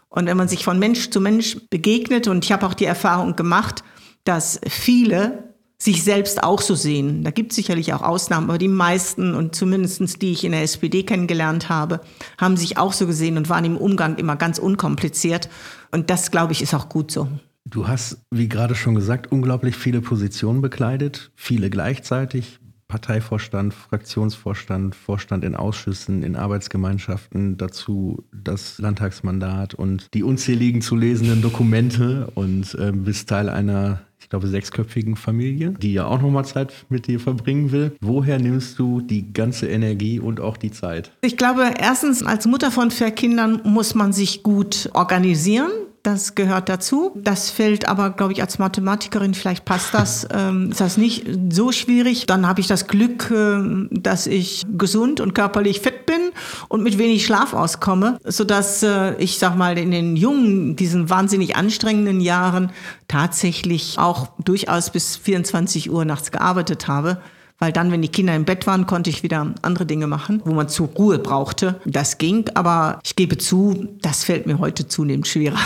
Und 0.08 0.26
wenn 0.26 0.36
man 0.36 0.46
sich 0.46 0.64
von 0.64 0.78
Mensch 0.78 1.10
zu 1.10 1.20
Mensch 1.20 1.56
begegnet, 1.70 2.28
und 2.28 2.44
ich 2.44 2.52
habe 2.52 2.66
auch 2.66 2.74
die 2.74 2.84
Erfahrung 2.84 3.34
gemacht, 3.34 3.82
dass 4.22 4.60
viele 4.68 5.53
sich 5.78 6.02
selbst 6.02 6.42
auch 6.42 6.60
so 6.60 6.74
sehen. 6.74 7.24
Da 7.24 7.30
gibt 7.30 7.52
es 7.52 7.56
sicherlich 7.56 7.92
auch 7.92 8.02
Ausnahmen, 8.02 8.48
aber 8.48 8.58
die 8.58 8.68
meisten 8.68 9.34
und 9.34 9.54
zumindest 9.54 10.22
die 10.22 10.32
ich 10.32 10.44
in 10.44 10.52
der 10.52 10.62
SPD 10.62 11.02
kennengelernt 11.02 11.68
habe, 11.68 12.00
haben 12.38 12.56
sich 12.56 12.78
auch 12.78 12.92
so 12.92 13.06
gesehen 13.06 13.36
und 13.36 13.48
waren 13.48 13.64
im 13.64 13.76
Umgang 13.76 14.16
immer 14.16 14.36
ganz 14.36 14.58
unkompliziert. 14.58 15.48
Und 15.90 16.10
das, 16.10 16.30
glaube 16.30 16.52
ich, 16.52 16.62
ist 16.62 16.74
auch 16.74 16.88
gut 16.88 17.10
so. 17.10 17.28
Du 17.66 17.88
hast, 17.88 18.18
wie 18.30 18.48
gerade 18.48 18.74
schon 18.74 18.94
gesagt, 18.94 19.32
unglaublich 19.32 19.76
viele 19.76 20.00
Positionen 20.00 20.60
bekleidet, 20.60 21.32
viele 21.34 21.70
gleichzeitig. 21.70 22.60
Parteivorstand, 22.86 23.72
Fraktionsvorstand, 23.74 24.94
Vorstand 24.94 25.42
in 25.42 25.56
Ausschüssen, 25.56 26.22
in 26.22 26.36
Arbeitsgemeinschaften, 26.36 27.56
dazu 27.56 28.24
das 28.32 28.78
Landtagsmandat 28.78 29.74
und 29.74 30.06
die 30.14 30.22
unzähligen 30.22 30.82
zu 30.82 30.94
lesenden 30.94 31.42
Dokumente 31.42 32.30
und 32.34 32.74
äh, 32.74 32.92
bist 32.92 33.30
Teil 33.30 33.48
einer 33.48 34.02
ich 34.24 34.30
glaube, 34.30 34.48
sechsköpfigen 34.48 35.16
Familie, 35.16 35.74
die 35.78 35.92
ja 35.92 36.06
auch 36.06 36.20
nochmal 36.20 36.46
Zeit 36.46 36.72
mit 36.88 37.06
dir 37.06 37.20
verbringen 37.20 37.72
will. 37.72 37.92
Woher 38.00 38.38
nimmst 38.38 38.78
du 38.78 39.02
die 39.02 39.32
ganze 39.34 39.68
Energie 39.68 40.18
und 40.18 40.40
auch 40.40 40.56
die 40.56 40.70
Zeit? 40.70 41.12
Ich 41.20 41.36
glaube, 41.36 41.74
erstens, 41.78 42.22
als 42.22 42.46
Mutter 42.46 42.70
von 42.70 42.90
vier 42.90 43.10
Kindern 43.10 43.60
muss 43.64 43.94
man 43.94 44.14
sich 44.14 44.42
gut 44.42 44.88
organisieren. 44.94 45.70
Das 46.04 46.34
gehört 46.34 46.68
dazu. 46.68 47.12
Das 47.14 47.48
fällt 47.48 47.88
aber, 47.88 48.10
glaube 48.10 48.34
ich, 48.34 48.42
als 48.42 48.58
Mathematikerin, 48.58 49.32
vielleicht 49.32 49.64
passt 49.64 49.94
das, 49.94 50.28
ähm, 50.30 50.70
ist 50.70 50.82
das 50.82 50.98
nicht 50.98 51.26
so 51.48 51.72
schwierig. 51.72 52.26
Dann 52.26 52.46
habe 52.46 52.60
ich 52.60 52.66
das 52.66 52.88
Glück, 52.88 53.30
äh, 53.30 53.88
dass 53.90 54.26
ich 54.26 54.64
gesund 54.76 55.20
und 55.20 55.34
körperlich 55.34 55.80
fit 55.80 56.04
bin 56.04 56.20
und 56.68 56.82
mit 56.82 56.98
wenig 56.98 57.24
Schlaf 57.24 57.54
auskomme, 57.54 58.18
sodass 58.22 58.82
äh, 58.82 59.14
ich, 59.16 59.38
sag 59.38 59.56
mal, 59.56 59.78
in 59.78 59.92
den 59.92 60.14
jungen, 60.14 60.76
diesen 60.76 61.08
wahnsinnig 61.08 61.56
anstrengenden 61.56 62.20
Jahren 62.20 62.70
tatsächlich 63.08 63.98
auch 63.98 64.28
durchaus 64.44 64.90
bis 64.90 65.16
24 65.16 65.90
Uhr 65.90 66.04
nachts 66.04 66.30
gearbeitet 66.30 66.86
habe 66.86 67.16
weil 67.58 67.72
dann, 67.72 67.92
wenn 67.92 68.02
die 68.02 68.08
Kinder 68.08 68.34
im 68.34 68.44
Bett 68.44 68.66
waren, 68.66 68.86
konnte 68.86 69.10
ich 69.10 69.22
wieder 69.22 69.54
andere 69.62 69.86
Dinge 69.86 70.06
machen, 70.06 70.42
wo 70.44 70.52
man 70.52 70.68
zur 70.68 70.88
Ruhe 70.88 71.18
brauchte. 71.18 71.80
Das 71.84 72.18
ging, 72.18 72.50
aber 72.54 72.98
ich 73.04 73.16
gebe 73.16 73.38
zu, 73.38 73.88
das 74.02 74.24
fällt 74.24 74.46
mir 74.46 74.58
heute 74.58 74.88
zunehmend 74.88 75.26
schwerer. 75.26 75.58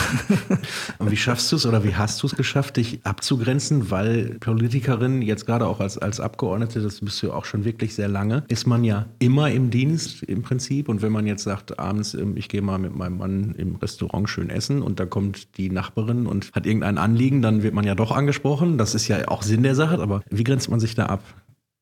Und 0.98 1.10
wie 1.10 1.16
schaffst 1.16 1.50
du 1.50 1.56
es 1.56 1.66
oder 1.66 1.84
wie 1.84 1.94
hast 1.94 2.22
du 2.22 2.26
es 2.26 2.36
geschafft, 2.36 2.76
dich 2.76 3.00
abzugrenzen? 3.04 3.90
Weil 3.90 4.36
Politikerin, 4.40 5.22
jetzt 5.22 5.46
gerade 5.46 5.66
auch 5.66 5.80
als, 5.80 5.96
als 5.98 6.20
Abgeordnete, 6.20 6.80
das 6.82 7.00
bist 7.00 7.22
du 7.22 7.28
ja 7.28 7.32
auch 7.32 7.44
schon 7.44 7.64
wirklich 7.64 7.94
sehr 7.94 8.08
lange, 8.08 8.44
ist 8.48 8.66
man 8.66 8.84
ja 8.84 9.06
immer 9.18 9.50
im 9.50 9.70
Dienst 9.70 10.22
im 10.24 10.42
Prinzip. 10.42 10.88
Und 10.88 11.00
wenn 11.02 11.12
man 11.12 11.26
jetzt 11.26 11.44
sagt, 11.44 11.78
abends, 11.78 12.14
ähm, 12.14 12.36
ich 12.36 12.48
gehe 12.48 12.62
mal 12.62 12.78
mit 12.78 12.94
meinem 12.94 13.18
Mann 13.18 13.54
im 13.56 13.76
Restaurant 13.76 14.28
schön 14.28 14.50
essen 14.50 14.82
und 14.82 15.00
da 15.00 15.06
kommt 15.06 15.56
die 15.56 15.70
Nachbarin 15.70 16.26
und 16.26 16.50
hat 16.52 16.66
irgendein 16.66 16.98
Anliegen, 16.98 17.40
dann 17.40 17.62
wird 17.62 17.74
man 17.74 17.84
ja 17.84 17.94
doch 17.94 18.12
angesprochen. 18.12 18.76
Das 18.78 18.94
ist 18.94 19.08
ja 19.08 19.26
auch 19.28 19.42
Sinn 19.42 19.62
der 19.62 19.74
Sache, 19.74 19.98
aber 20.00 20.22
wie 20.30 20.44
grenzt 20.44 20.70
man 20.70 20.80
sich 20.80 20.94
da 20.94 21.06
ab? 21.06 21.22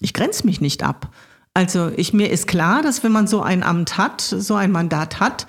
Ich 0.01 0.13
grenze 0.13 0.47
mich 0.47 0.61
nicht 0.61 0.83
ab. 0.83 1.11
Also 1.55 1.91
ich, 1.97 2.13
mir 2.13 2.31
ist 2.31 2.47
klar, 2.47 2.83
dass 2.83 3.03
wenn 3.03 3.13
man 3.13 3.27
so 3.27 3.41
ein 3.41 3.63
Amt 3.63 3.97
hat, 3.97 4.21
so 4.21 4.55
ein 4.55 4.73
Mandat 4.73 5.21
hat, 5.21 5.47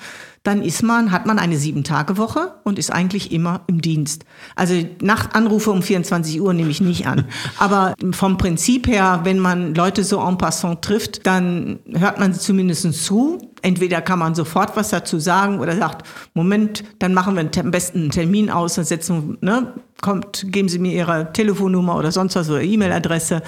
dann 0.48 0.62
ist 0.62 0.82
man, 0.82 1.12
hat 1.12 1.26
man 1.26 1.40
eine 1.40 1.58
Sieben-Tage-Woche 1.58 2.54
und 2.64 2.80
ist 2.80 2.90
eigentlich 2.90 3.34
immer 3.34 3.66
im 3.68 3.82
Dienst. 3.82 4.24
Also 4.56 4.76
Nachtanrufe 5.02 5.72
um 5.72 5.82
24 5.82 6.40
Uhr 6.40 6.54
nehme 6.54 6.70
ich 6.70 6.80
nicht 6.80 7.06
an. 7.06 7.26
Aber 7.58 7.94
vom 8.12 8.38
Prinzip 8.38 8.88
her, 8.88 9.22
wenn 9.26 9.40
man 9.40 9.76
Leute 9.76 10.06
so 10.06 10.22
en 10.26 10.38
passant 10.38 10.82
trifft, 10.82 11.28
dann 11.28 11.80
hört 11.92 12.20
man 12.20 12.34
zumindest 12.34 13.04
zu. 13.04 13.40
Entweder 13.68 14.00
kann 14.00 14.20
man 14.20 14.34
sofort 14.34 14.78
was 14.78 14.92
dazu 14.92 15.20
sagen 15.20 15.60
oder 15.60 15.76
sagt, 15.76 16.08
Moment, 16.34 16.86
dann 17.00 17.14
machen 17.14 17.36
wir 17.36 17.50
am 17.62 17.72
besten 17.72 18.04
einen 18.04 18.12
Termin 18.12 18.50
aus, 18.50 18.76
dann 18.76 18.86
setzen, 18.86 19.38
ne, 19.42 19.74
kommt, 20.02 20.46
geben 20.54 20.70
Sie 20.70 20.80
mir 20.80 20.94
Ihre 20.94 21.34
Telefonnummer 21.34 21.98
oder 21.98 22.14
sonst 22.14 22.38
was 22.38 22.50
oder 22.50 22.62
E-Mail-Adresse 22.62 23.42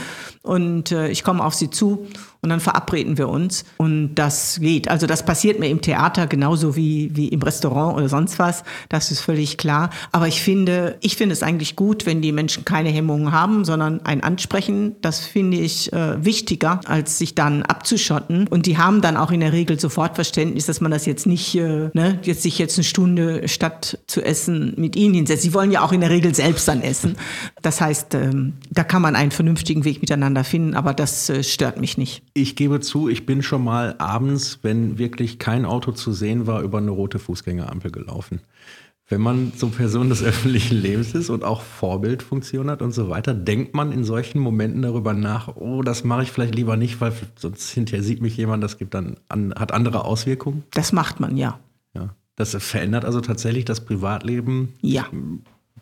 und 0.43 0.91
äh, 0.91 1.07
ich 1.07 1.23
komme 1.23 1.41
auf 1.41 1.53
Sie 1.53 1.69
zu 1.69 2.05
und 2.41 2.49
dann 2.49 2.59
verabreden 2.59 3.17
wir 3.17 3.27
uns 3.27 3.65
und 3.77 4.15
das 4.15 4.59
geht. 4.61 4.89
Also 4.89 5.07
das 5.07 5.25
passiert 5.25 5.59
mir 5.59 5.67
im 5.67 5.81
Theater 5.81 6.25
genauso 6.25 6.75
wie, 6.75 7.11
wie 7.13 7.27
im 7.27 7.41
Restaurant 7.41 7.97
oder 7.97 8.07
sonst 8.07 8.39
was. 8.39 8.63
Das 8.87 9.11
ist 9.11 9.19
völlig 9.19 9.57
klar. 9.57 9.89
Aber 10.13 10.27
ich 10.27 10.41
finde, 10.41 10.97
ich 11.01 11.17
finde 11.17 11.33
es 11.33 11.43
eigentlich 11.43 11.75
gut, 11.75 12.05
wenn 12.05 12.21
die 12.21 12.31
Menschen 12.31 12.63
keine 12.63 12.89
Hemmungen 12.89 13.33
haben, 13.33 13.65
sondern 13.65 14.05
ein 14.05 14.23
Ansprechen. 14.23 14.95
Das 15.01 15.19
finde 15.19 15.57
ich 15.57 15.91
äh, 15.91 16.23
wichtiger, 16.23 16.79
als 16.85 17.17
sich 17.17 17.35
dann 17.35 17.63
abzuschotten. 17.63 18.47
Und 18.47 18.65
die 18.67 18.77
haben 18.77 19.01
dann 19.01 19.17
auch 19.17 19.31
in 19.31 19.41
der 19.41 19.51
Regel 19.51 19.77
sofort 19.77 20.08
Verständnis, 20.15 20.65
dass 20.65 20.81
man 20.81 20.91
das 20.91 21.05
jetzt 21.05 21.25
nicht, 21.25 21.55
äh, 21.55 21.89
ne, 21.93 22.19
jetzt 22.23 22.43
sich 22.43 22.59
jetzt 22.59 22.77
eine 22.77 22.83
Stunde 22.83 23.47
statt 23.47 23.99
zu 24.07 24.21
essen 24.21 24.73
mit 24.77 24.95
ihnen 24.95 25.13
hinsetzt. 25.13 25.43
Sie 25.43 25.53
wollen 25.53 25.71
ja 25.71 25.81
auch 25.81 25.91
in 25.91 26.01
der 26.01 26.09
Regel 26.09 26.33
selbst 26.35 26.67
dann 26.67 26.81
essen. 26.81 27.15
Das 27.61 27.81
heißt, 27.81 28.15
ähm, 28.15 28.53
da 28.69 28.83
kann 28.83 29.01
man 29.01 29.15
einen 29.15 29.31
vernünftigen 29.31 29.85
Weg 29.85 30.01
miteinander 30.01 30.43
finden, 30.43 30.73
aber 30.73 30.93
das 30.93 31.29
äh, 31.29 31.43
stört 31.43 31.79
mich 31.79 31.97
nicht. 31.97 32.23
Ich 32.33 32.55
gebe 32.55 32.79
zu, 32.79 33.09
ich 33.09 33.25
bin 33.25 33.41
schon 33.41 33.63
mal 33.63 33.95
abends, 33.97 34.59
wenn 34.61 34.97
wirklich 34.97 35.39
kein 35.39 35.65
Auto 35.65 35.91
zu 35.91 36.11
sehen 36.11 36.47
war, 36.47 36.61
über 36.61 36.79
eine 36.79 36.91
rote 36.91 37.19
Fußgängerampel 37.19 37.91
gelaufen. 37.91 38.41
Wenn 39.09 39.21
man 39.21 39.51
so 39.55 39.69
Person 39.69 40.09
des 40.09 40.23
öffentlichen 40.23 40.77
Lebens 40.77 41.15
ist 41.15 41.29
und 41.31 41.43
auch 41.43 41.61
Vorbildfunktion 41.61 42.69
hat 42.69 42.81
und 42.81 42.91
so 42.91 43.09
weiter, 43.09 43.33
denkt 43.33 43.73
man 43.73 43.91
in 43.91 44.03
solchen 44.03 44.39
Momenten 44.39 44.83
darüber 44.83 45.13
nach, 45.13 45.55
oh, 45.55 45.81
das 45.81 46.03
mache 46.03 46.23
ich 46.23 46.31
vielleicht 46.31 46.55
lieber 46.55 46.77
nicht, 46.77 47.01
weil 47.01 47.11
sonst 47.35 47.71
hinterher 47.71 48.03
sieht 48.03 48.21
mich 48.21 48.37
jemand, 48.37 48.63
das 48.63 48.77
gibt 48.77 48.93
dann 48.93 49.17
an, 49.27 49.53
hat 49.55 49.71
andere 49.71 50.05
Auswirkungen. 50.05 50.63
Das 50.71 50.93
macht 50.93 51.19
man, 51.19 51.35
ja. 51.35 51.59
Ja. 51.95 52.13
Das 52.35 52.55
verändert 52.55 53.03
also 53.03 53.19
tatsächlich 53.19 53.65
das 53.65 53.83
Privatleben. 53.83 54.73
Ja. 54.81 55.07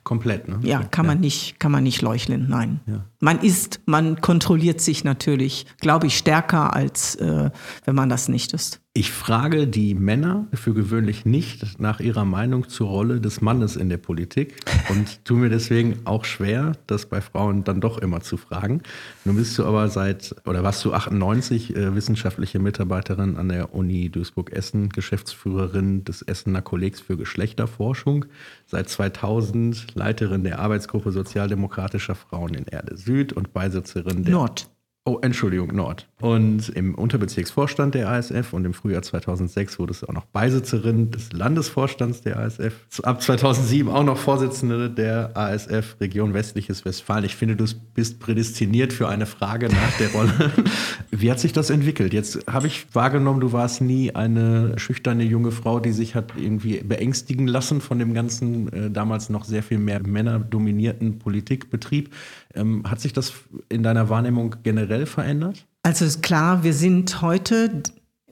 Komplett, 0.04 0.48
ne? 0.48 0.60
Ja, 0.64 0.84
kann 0.84 1.06
ja. 1.06 1.12
man 1.12 1.20
nicht, 1.20 1.60
kann 1.60 1.72
man 1.72 1.84
nicht 1.84 2.02
leuchten, 2.02 2.48
nein. 2.48 2.80
Ja. 2.86 3.06
Man 3.20 3.40
ist, 3.40 3.82
man 3.86 4.22
kontrolliert 4.22 4.80
sich 4.80 5.04
natürlich, 5.04 5.66
glaube 5.80 6.08
ich, 6.08 6.18
stärker 6.18 6.76
als 6.76 7.16
äh, 7.16 7.50
wenn 7.86 7.96
man 7.96 8.10
das 8.10 8.28
nicht 8.28 8.54
ist. 8.54 8.82
Ich 8.98 9.12
frage 9.12 9.68
die 9.68 9.94
Männer 9.94 10.48
für 10.56 10.74
gewöhnlich 10.74 11.24
nicht 11.24 11.80
nach 11.80 12.00
ihrer 12.00 12.26
Meinung 12.26 12.68
zur 12.68 12.88
Rolle 12.88 13.22
des 13.22 13.42
Mannes 13.42 13.76
in 13.76 13.90
der 13.90 13.98
Politik 13.98 14.56
und 14.90 15.24
tue 15.24 15.38
mir 15.38 15.50
deswegen 15.50 16.00
auch 16.06 16.26
schwer, 16.26 16.72
das 16.88 17.06
bei 17.06 17.22
Frauen 17.22 17.64
dann 17.64 17.80
doch 17.80 18.00
immer 18.00 18.22
zu 18.22 18.38
fragen. 18.38 18.82
Nun 19.24 19.36
bist 19.36 19.56
du 19.60 19.66
aber 19.66 19.90
seit, 19.90 20.36
oder 20.48 20.64
warst 20.64 20.84
du 20.84 20.94
98 20.94 21.76
äh, 21.76 21.94
wissenschaftliche 21.94 22.58
Mitarbeiterin 22.58 23.38
an 23.38 23.50
der 23.50 23.76
Uni 23.76 24.10
Duisburg-Essen, 24.10 24.90
Geschäftsführerin 24.90 26.04
des 26.04 26.24
Essener 26.24 26.64
Kollegs 26.64 27.00
für 27.00 27.18
Geschlechterforschung, 27.18 28.26
seit 28.66 28.90
2000 28.90 29.94
Leiterin 29.94 30.44
der 30.44 30.58
Arbeitsgruppe 30.58 31.12
Sozialdemokratischer 31.12 32.16
Frauen 32.16 32.56
in 32.56 32.66
Erde 32.66 32.98
Süd 33.08 33.34
und 33.34 33.54
Beisitzerin 33.54 34.24
der 34.24 34.34
Nord. 34.34 34.70
Oh, 35.08 35.20
Entschuldigung, 35.22 35.74
Nord. 35.74 36.10
Und 36.20 36.68
im 36.68 36.94
Unterbezirksvorstand 36.94 37.96
der 37.96 38.10
ASF 38.10 38.52
und 38.52 38.66
im 38.66 38.74
Frühjahr 38.74 39.02
2006 39.02 39.80
wurde 39.80 39.92
es 39.92 40.04
auch 40.04 40.12
noch 40.12 40.26
Beisitzerin 40.26 41.12
des 41.12 41.32
Landesvorstands 41.32 42.24
der 42.24 42.38
ASF. 42.38 42.74
Ab 43.04 43.22
2007 43.22 43.90
auch 43.90 44.04
noch 44.04 44.18
Vorsitzende 44.18 44.90
der 44.90 45.32
ASF 45.38 45.96
Region 46.02 46.34
Westliches 46.34 46.84
Westfalen. 46.84 47.24
Ich 47.24 47.38
finde, 47.38 47.56
du 47.56 47.64
bist 47.94 48.20
prädestiniert 48.20 48.92
für 48.92 49.08
eine 49.08 49.28
Frage 49.28 49.70
nach 49.70 49.98
der 49.98 50.12
Rolle. 50.12 50.52
Wie 51.12 51.32
hat 51.32 51.40
sich 51.40 51.54
das 51.54 51.70
entwickelt? 51.70 52.12
Jetzt 52.12 52.46
habe 52.46 52.68
ich 52.68 52.94
wahrgenommen, 52.94 53.40
du 53.40 53.54
warst 53.54 53.80
nie 53.80 54.14
eine 54.14 54.78
schüchterne 54.78 55.24
junge 55.24 55.52
Frau, 55.52 55.80
die 55.80 55.94
sich 55.94 56.16
hat 56.16 56.34
irgendwie 56.36 56.84
beängstigen 56.84 57.48
lassen 57.48 57.80
von 57.80 57.98
dem 57.98 58.14
ganzen 58.14 58.74
äh, 58.74 58.92
damals 58.92 59.30
noch 59.30 59.46
sehr 59.46 59.64
viel 59.64 59.78
mehr 59.78 60.06
männerdominierten 60.06 61.18
Politikbetrieb. 61.18 62.14
Ähm, 62.54 62.84
hat 62.90 63.00
sich 63.00 63.14
das 63.14 63.34
in 63.70 63.84
deiner 63.84 64.10
Wahrnehmung 64.10 64.56
generell 64.64 65.06
verändert? 65.06 65.66
Also 65.84 66.06
ist 66.06 66.22
klar, 66.24 66.64
wir 66.64 66.74
sind 66.74 67.22
heute, 67.22 67.84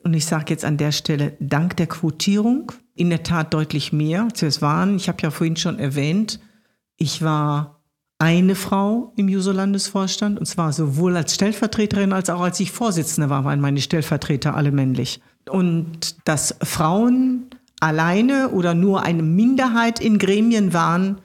und 0.04 0.14
ich 0.14 0.26
sage 0.26 0.46
jetzt 0.50 0.66
an 0.66 0.78
der 0.78 0.92
Stelle, 0.92 1.34
dank 1.40 1.78
der 1.78 1.88
Quotierung 1.88 2.72
in 2.96 3.10
der 3.10 3.24
Tat 3.24 3.54
deutlich 3.54 3.94
mehr, 3.94 4.24
als 4.24 4.42
wir 4.42 4.50
es 4.50 4.62
waren. 4.62 4.96
Ich 4.96 5.08
habe 5.08 5.22
ja 5.22 5.32
vorhin 5.32 5.56
schon 5.56 5.80
erwähnt, 5.80 6.40
ich 6.98 7.22
war 7.22 7.82
eine 8.18 8.56
Frau 8.56 9.14
im 9.18 9.28
Juso-Landesvorstand, 9.28 10.40
und 10.40 10.46
zwar 10.46 10.72
sowohl 10.72 11.18
als 11.18 11.36
Stellvertreterin 11.36 12.14
als 12.14 12.30
auch 12.30 12.42
als 12.42 12.60
ich 12.60 12.72
Vorsitzende 12.72 13.30
war, 13.30 13.44
waren 13.44 13.60
meine 13.60 13.82
Stellvertreter 13.82 14.56
alle 14.56 14.72
männlich. 14.72 15.20
Und 15.50 16.16
dass 16.28 16.56
Frauen 16.64 17.48
alleine 17.82 18.50
oder 18.50 18.74
nur 18.74 19.04
eine 19.04 19.22
Minderheit 19.22 20.00
in 20.00 20.18
Gremien 20.18 20.74
waren, 20.74 21.20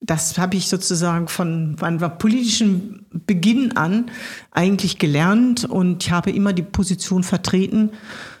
das 0.00 0.38
habe 0.38 0.56
ich 0.56 0.68
sozusagen 0.68 1.28
von 1.28 1.76
meinem 1.80 2.18
politischen 2.18 3.06
Beginn 3.26 3.76
an 3.76 4.10
eigentlich 4.50 4.98
gelernt 4.98 5.64
und 5.64 6.04
ich 6.04 6.10
habe 6.10 6.30
immer 6.30 6.52
die 6.52 6.62
Position 6.62 7.22
vertreten, 7.22 7.90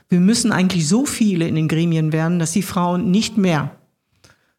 wir 0.08 0.20
müssen 0.20 0.50
eigentlich 0.50 0.88
so 0.88 1.06
viele 1.06 1.46
in 1.46 1.54
den 1.54 1.68
Gremien 1.68 2.12
werden, 2.12 2.38
dass 2.38 2.52
die 2.52 2.62
Frauen 2.62 3.10
nicht 3.10 3.36
mehr 3.38 3.70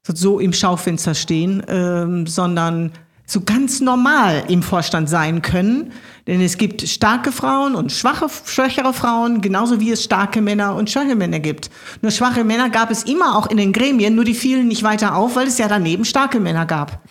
so 0.04 0.40
im 0.40 0.54
Schaufenster 0.54 1.14
stehen, 1.14 1.62
ähm, 1.68 2.26
sondern 2.26 2.92
so 3.32 3.40
ganz 3.40 3.80
normal 3.80 4.44
im 4.50 4.62
Vorstand 4.62 5.08
sein 5.08 5.42
können. 5.42 5.94
Denn 6.28 6.42
es 6.42 6.58
gibt 6.58 6.82
starke 6.82 7.32
Frauen 7.32 7.76
und 7.76 7.94
schwache, 7.94 8.28
schwächere 8.46 8.94
Frauen, 8.94 9.40
genauso 9.40 9.80
wie 9.80 9.92
es 9.92 10.04
starke 10.04 10.42
Männer 10.42 10.76
und 10.76 10.90
schwache 10.90 11.16
Männer 11.16 11.40
gibt. 11.40 11.70
Nur 12.02 12.12
schwache 12.12 12.44
Männer 12.44 12.70
gab 12.70 12.92
es 12.92 13.04
immer 13.04 13.38
auch 13.38 13.48
in 13.48 13.56
den 13.56 13.72
Gremien, 13.72 14.16
nur 14.16 14.26
die 14.26 14.34
fielen 14.34 14.68
nicht 14.68 14.84
weiter 14.84 15.16
auf, 15.16 15.38
weil 15.38 15.48
es 15.48 15.58
ja 15.58 15.70
daneben 15.70 16.04
starke 16.04 16.42
Männer 16.42 16.66
gab. 16.66 17.04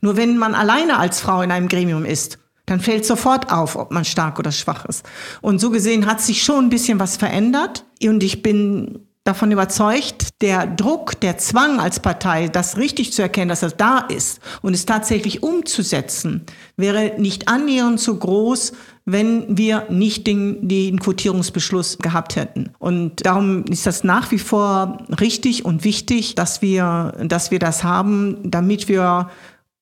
Nur 0.00 0.16
wenn 0.16 0.38
man 0.38 0.54
alleine 0.54 0.98
als 0.98 1.20
Frau 1.20 1.42
in 1.42 1.52
einem 1.52 1.68
Gremium 1.68 2.06
ist, 2.06 2.38
dann 2.64 2.80
fällt 2.80 3.04
sofort 3.04 3.52
auf, 3.52 3.76
ob 3.76 3.92
man 3.92 4.06
stark 4.06 4.38
oder 4.38 4.52
schwach 4.52 4.86
ist. 4.86 5.04
Und 5.42 5.60
so 5.60 5.70
gesehen 5.70 6.06
hat 6.06 6.22
sich 6.22 6.42
schon 6.42 6.64
ein 6.64 6.70
bisschen 6.70 6.98
was 6.98 7.18
verändert. 7.18 7.84
Und 8.02 8.22
ich 8.22 8.42
bin 8.42 9.05
davon 9.26 9.50
überzeugt, 9.50 10.40
der 10.40 10.66
Druck, 10.66 11.20
der 11.20 11.38
Zwang 11.38 11.80
als 11.80 12.00
Partei, 12.00 12.48
das 12.48 12.76
richtig 12.76 13.12
zu 13.12 13.22
erkennen, 13.22 13.48
dass 13.48 13.60
das 13.60 13.76
da 13.76 13.98
ist 13.98 14.40
und 14.62 14.74
es 14.74 14.86
tatsächlich 14.86 15.42
umzusetzen, 15.42 16.44
wäre 16.76 17.14
nicht 17.18 17.48
annähernd 17.48 18.00
so 18.00 18.16
groß, 18.16 18.72
wenn 19.04 19.56
wir 19.56 19.86
nicht 19.88 20.26
den, 20.26 20.68
den 20.68 20.98
Quotierungsbeschluss 20.98 21.98
gehabt 21.98 22.36
hätten. 22.36 22.70
Und 22.78 23.24
darum 23.24 23.64
ist 23.64 23.86
das 23.86 24.04
nach 24.04 24.32
wie 24.32 24.38
vor 24.38 24.98
richtig 25.20 25.64
und 25.64 25.84
wichtig, 25.84 26.34
dass 26.34 26.60
wir, 26.60 27.14
dass 27.24 27.50
wir 27.50 27.60
das 27.60 27.84
haben, 27.84 28.38
damit 28.44 28.88
wir 28.88 29.30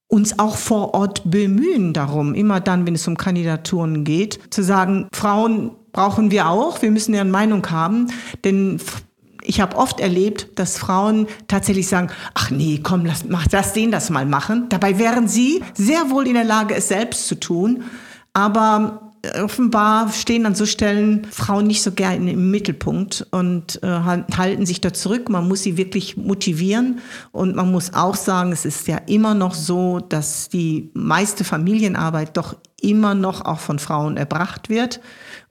uns 0.08 0.38
auch 0.38 0.56
vor 0.56 0.94
Ort 0.94 1.22
bemühen 1.24 1.92
darum, 1.92 2.34
immer 2.34 2.60
dann, 2.60 2.86
wenn 2.86 2.94
es 2.94 3.08
um 3.08 3.16
Kandidaturen 3.16 4.04
geht, 4.04 4.38
zu 4.50 4.62
sagen, 4.62 5.08
Frauen 5.12 5.72
brauchen 5.92 6.30
wir 6.30 6.48
auch, 6.48 6.82
wir 6.82 6.90
müssen 6.90 7.12
deren 7.12 7.30
Meinung 7.30 7.68
haben, 7.70 8.08
denn 8.44 8.78
ich 9.44 9.60
habe 9.60 9.76
oft 9.76 10.00
erlebt, 10.00 10.48
dass 10.56 10.78
Frauen 10.78 11.26
tatsächlich 11.48 11.86
sagen, 11.86 12.08
ach 12.34 12.50
nee, 12.50 12.80
komm, 12.82 13.04
lass, 13.04 13.24
mach, 13.24 13.46
lass 13.52 13.72
den 13.72 13.90
das 13.90 14.10
mal 14.10 14.26
machen. 14.26 14.66
Dabei 14.70 14.98
wären 14.98 15.28
sie 15.28 15.62
sehr 15.74 16.10
wohl 16.10 16.26
in 16.26 16.34
der 16.34 16.44
Lage, 16.44 16.74
es 16.74 16.88
selbst 16.88 17.28
zu 17.28 17.38
tun. 17.38 17.84
Aber 18.32 19.12
offenbar 19.42 20.12
stehen 20.12 20.46
an 20.46 20.54
so 20.54 20.66
Stellen 20.66 21.26
Frauen 21.30 21.66
nicht 21.66 21.82
so 21.82 21.92
gerne 21.92 22.32
im 22.32 22.50
Mittelpunkt 22.50 23.26
und 23.30 23.82
äh, 23.82 23.88
halten 23.88 24.66
sich 24.66 24.80
da 24.80 24.92
zurück. 24.92 25.28
Man 25.28 25.48
muss 25.48 25.62
sie 25.62 25.76
wirklich 25.76 26.16
motivieren 26.16 27.00
und 27.32 27.54
man 27.54 27.70
muss 27.70 27.94
auch 27.94 28.16
sagen, 28.16 28.52
es 28.52 28.64
ist 28.64 28.88
ja 28.88 28.98
immer 29.06 29.34
noch 29.34 29.54
so, 29.54 30.00
dass 30.00 30.48
die 30.48 30.90
meiste 30.94 31.44
Familienarbeit 31.44 32.36
doch 32.36 32.56
immer 32.80 33.14
noch 33.14 33.44
auch 33.44 33.60
von 33.60 33.78
Frauen 33.78 34.16
erbracht 34.16 34.68
wird. 34.68 35.00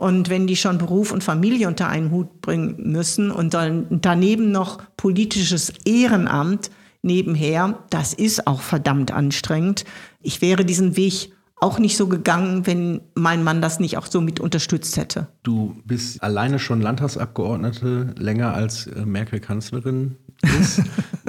Und 0.04 0.30
wenn 0.30 0.48
die 0.48 0.58
schon 0.58 0.80
Beruf 0.80 1.14
und 1.14 1.24
Familie 1.24 1.66
unter 1.66 1.88
einen 1.88 2.12
Hut 2.12 2.42
bringen 2.42 2.92
müssen 2.92 3.32
und 3.32 3.54
dann 3.54 3.88
daneben 3.90 4.52
noch 4.52 4.82
politisches 4.98 5.72
Ehrenamt 5.86 6.72
nebenher, 7.04 7.80
das 7.90 8.14
ist 8.14 8.46
auch 8.46 8.60
verdammt 8.60 9.12
anstrengend. 9.14 9.86
Ich 10.22 10.42
wäre 10.42 10.66
diesen 10.66 10.98
Weg 10.98 11.32
auch 11.56 11.80
nicht 11.80 11.96
so 11.96 12.08
gegangen, 12.08 12.68
wenn 12.68 13.00
mein 13.16 13.46
Mann 13.46 13.62
das 13.62 13.80
nicht 13.80 13.98
auch 13.98 14.06
so 14.06 14.20
mit 14.20 14.42
unterstützt 14.42 14.98
hätte. 14.98 15.30
Du 15.42 15.78
bist 15.86 16.22
alleine 16.22 16.60
schon 16.60 16.82
Landtagsabgeordnete 16.82 18.14
länger 18.18 18.54
als 18.54 18.88
äh, 18.88 19.06
Merkel 19.06 19.40
Kanzlerin 19.40 20.18
ist. 20.60 20.82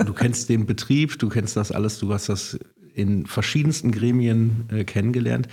du 0.04 0.12
kennst 0.12 0.48
den 0.48 0.66
Betrieb, 0.66 1.16
du 1.20 1.28
kennst 1.28 1.56
das 1.56 1.70
alles, 1.70 2.00
du 2.00 2.12
hast 2.12 2.28
das 2.28 2.58
in 2.92 3.24
verschiedensten 3.26 3.92
Gremien 3.92 4.68
äh, 4.72 4.82
kennengelernt. 4.82 5.46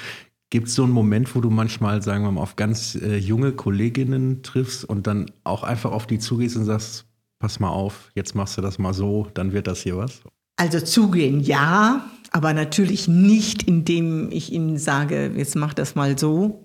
Gibt 0.52 0.68
es 0.68 0.76
so 0.76 0.84
einen 0.84 0.92
Moment, 0.92 1.34
wo 1.34 1.42
du 1.42 1.50
manchmal, 1.50 2.04
sagen 2.04 2.24
wir 2.24 2.32
mal, 2.32 2.42
auf 2.42 2.56
ganz 2.56 2.96
äh, 2.96 3.18
junge 3.18 3.54
Kolleginnen 3.54 4.44
triffst 4.44 4.86
und 4.86 5.08
dann 5.08 5.32
auch 5.44 5.64
einfach 5.64 5.92
auf 5.92 6.06
die 6.06 6.20
zugehst 6.20 6.56
und 6.58 6.66
sagst, 6.66 7.06
pass 7.40 7.60
mal 7.60 7.70
auf, 7.70 8.12
jetzt 8.14 8.36
machst 8.36 8.58
du 8.58 8.62
das 8.62 8.78
mal 8.78 8.94
so, 8.94 9.28
dann 9.34 9.54
wird 9.54 9.66
das 9.66 9.82
hier 9.82 9.98
was? 9.98 10.22
Also 10.58 10.80
zugehen, 10.80 11.40
ja, 11.40 12.06
aber 12.32 12.54
natürlich 12.54 13.08
nicht, 13.08 13.64
indem 13.64 14.30
ich 14.32 14.52
ihnen 14.52 14.78
sage, 14.78 15.32
jetzt 15.36 15.56
mach 15.56 15.74
das 15.74 15.96
mal 15.96 16.20
so, 16.20 16.64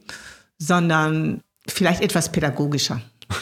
sondern 0.58 1.40
vielleicht 1.66 2.02
etwas 2.02 2.30
pädagogischer. 2.30 3.00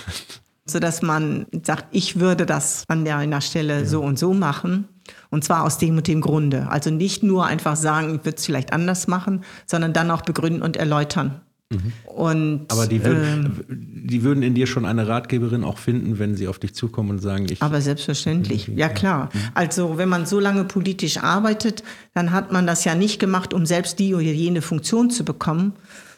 sodass 0.67 1.03
man 1.03 1.47
sagt, 1.63 1.87
ich 1.91 2.19
würde 2.21 2.47
das 2.47 2.85
an 2.89 3.05
der 3.05 3.19
einer 3.19 3.41
Stelle 3.41 3.81
ja. 3.81 3.85
so 3.85 4.03
und 4.03 4.19
so 4.19 4.33
machen. 4.33 4.89
Und 5.31 5.45
zwar 5.45 5.65
aus 5.65 5.79
dem 5.79 5.97
und 5.97 6.09
dem 6.09 6.21
Grunde. 6.21 6.69
Also 6.69 6.91
nicht 6.91 7.23
nur 7.23 7.47
einfach 7.47 7.77
sagen, 7.77 8.15
ich 8.15 8.25
würde 8.25 8.37
es 8.37 8.47
vielleicht 8.47 8.73
anders 8.73 9.07
machen, 9.07 9.45
sondern 9.67 9.93
dann 9.93 10.11
auch 10.11 10.23
begründen 10.23 10.63
und 10.63 10.77
erläutern. 10.77 11.41
Mhm. 11.71 11.93
Und, 12.05 12.67
aber 12.69 12.87
die, 12.87 13.03
würd, 13.05 13.17
ähm, 13.17 13.65
die, 13.69 14.23
würden 14.23 14.43
in 14.43 14.55
dir 14.55 14.67
schon 14.67 14.85
eine 14.85 15.09
Ratgeberin 15.09 15.65
auch 15.65 15.79
finden, 15.79 16.19
wenn 16.19 16.37
sie 16.37 16.49
auf 16.49 16.59
dich 16.59 16.75
zukommen 16.75 17.11
und 17.11 17.19
sagen, 17.21 17.47
ich. 17.51 17.63
Aber 17.63 17.81
selbstverständlich, 17.81 18.69
ja 18.69 18.89
klar. 18.89 19.31
Mhm. 19.33 19.39
Also 19.55 19.99
wenn 19.99 20.09
man 20.09 20.27
so 20.27 20.41
lange 20.41 20.65
politisch 20.65 21.19
arbeitet, 21.19 21.83
dann 22.13 22.33
hat 22.33 22.53
man 22.53 22.67
das 22.67 22.85
ja 22.85 22.95
nicht 22.95 23.19
gemacht, 23.19 23.55
um 23.55 23.67
selbst 23.67 23.99
die 23.99 24.15
oder 24.15 24.23
jene 24.23 24.63
Funktion 24.63 25.11
zu 25.11 25.25
bekommen, 25.25 25.73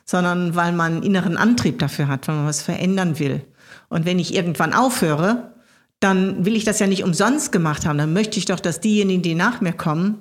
sondern 0.05 0.55
weil 0.55 0.73
man 0.73 0.95
einen 0.95 1.03
inneren 1.03 1.37
Antrieb 1.37 1.79
dafür 1.79 2.09
hat, 2.09 2.29
weil 2.29 2.37
man 2.37 2.47
was 2.47 2.63
verändern 2.63 3.19
will. 3.19 3.43
Und 3.89 4.05
wenn 4.05 4.19
ich 4.19 4.35
irgendwann 4.35 4.73
aufhöre, 4.73 5.53
dann 6.01 6.45
will 6.45 6.57
ich 6.57 6.65
das 6.65 6.79
ja 6.79 6.87
nicht 6.87 7.05
umsonst 7.05 7.53
gemacht 7.53 7.87
haben. 7.87 7.99
Dann 7.99 8.13
möchte 8.13 8.39
ich 8.39 8.45
doch, 8.45 8.61
dass 8.61 8.81
diejenigen, 8.81 9.23
die 9.23 9.35
nach 9.35 9.61
mir 9.61 9.73
kommen, 9.73 10.19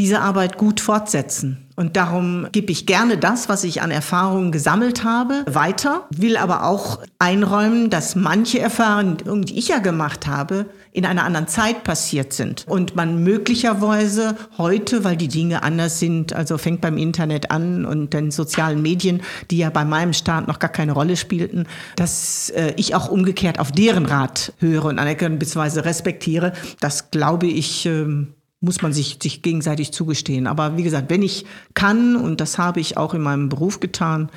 diese 0.00 0.22
Arbeit 0.22 0.56
gut 0.56 0.80
fortsetzen. 0.80 1.68
Und 1.76 1.96
darum 1.96 2.46
gebe 2.52 2.72
ich 2.72 2.86
gerne 2.86 3.18
das, 3.18 3.50
was 3.50 3.64
ich 3.64 3.82
an 3.82 3.90
Erfahrungen 3.90 4.50
gesammelt 4.50 5.04
habe, 5.04 5.44
weiter, 5.46 6.06
will 6.08 6.38
aber 6.38 6.64
auch 6.64 7.00
einräumen, 7.18 7.90
dass 7.90 8.16
manche 8.16 8.60
Erfahrungen, 8.60 9.44
die 9.44 9.58
ich 9.58 9.68
ja 9.68 9.78
gemacht 9.78 10.26
habe, 10.26 10.66
in 10.92 11.04
einer 11.04 11.24
anderen 11.24 11.48
Zeit 11.48 11.84
passiert 11.84 12.32
sind. 12.32 12.64
Und 12.66 12.96
man 12.96 13.22
möglicherweise 13.22 14.36
heute, 14.56 15.04
weil 15.04 15.16
die 15.16 15.28
Dinge 15.28 15.62
anders 15.62 16.00
sind, 16.00 16.32
also 16.32 16.56
fängt 16.56 16.80
beim 16.80 16.96
Internet 16.96 17.50
an 17.50 17.84
und 17.84 18.14
den 18.14 18.30
sozialen 18.30 18.80
Medien, 18.80 19.20
die 19.50 19.58
ja 19.58 19.68
bei 19.68 19.84
meinem 19.84 20.14
Staat 20.14 20.48
noch 20.48 20.60
gar 20.60 20.70
keine 20.70 20.92
Rolle 20.92 21.16
spielten, 21.16 21.66
dass 21.96 22.48
äh, 22.50 22.72
ich 22.76 22.94
auch 22.94 23.10
umgekehrt 23.10 23.58
auf 23.58 23.70
deren 23.70 24.06
Rat 24.06 24.54
höre 24.60 24.86
und 24.86 24.98
anerkenne 24.98 25.36
bzw. 25.36 25.80
respektiere. 25.80 26.54
Das 26.80 27.10
glaube 27.10 27.46
ich, 27.46 27.84
äh, 27.84 28.26
muss 28.60 28.82
man 28.82 28.92
sich, 28.92 29.18
sich 29.22 29.42
gegenseitig 29.42 29.92
zugestehen. 29.92 30.46
Aber 30.46 30.76
wie 30.76 30.82
gesagt, 30.82 31.10
wenn 31.10 31.22
ich 31.22 31.46
kann, 31.74 32.16
und 32.16 32.40
das 32.40 32.58
habe 32.58 32.80
ich 32.80 32.96
auch 32.96 33.14
in 33.14 33.22
meinem 33.22 33.48
Beruf 33.48 33.80
getan, 33.80 34.30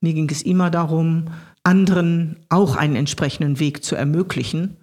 mir 0.00 0.12
ging 0.14 0.28
es 0.30 0.42
immer 0.42 0.70
darum, 0.70 1.28
anderen 1.62 2.36
auch 2.48 2.76
einen 2.76 2.96
entsprechenden 2.96 3.60
Weg 3.60 3.84
zu 3.84 3.94
ermöglichen. 3.94 4.76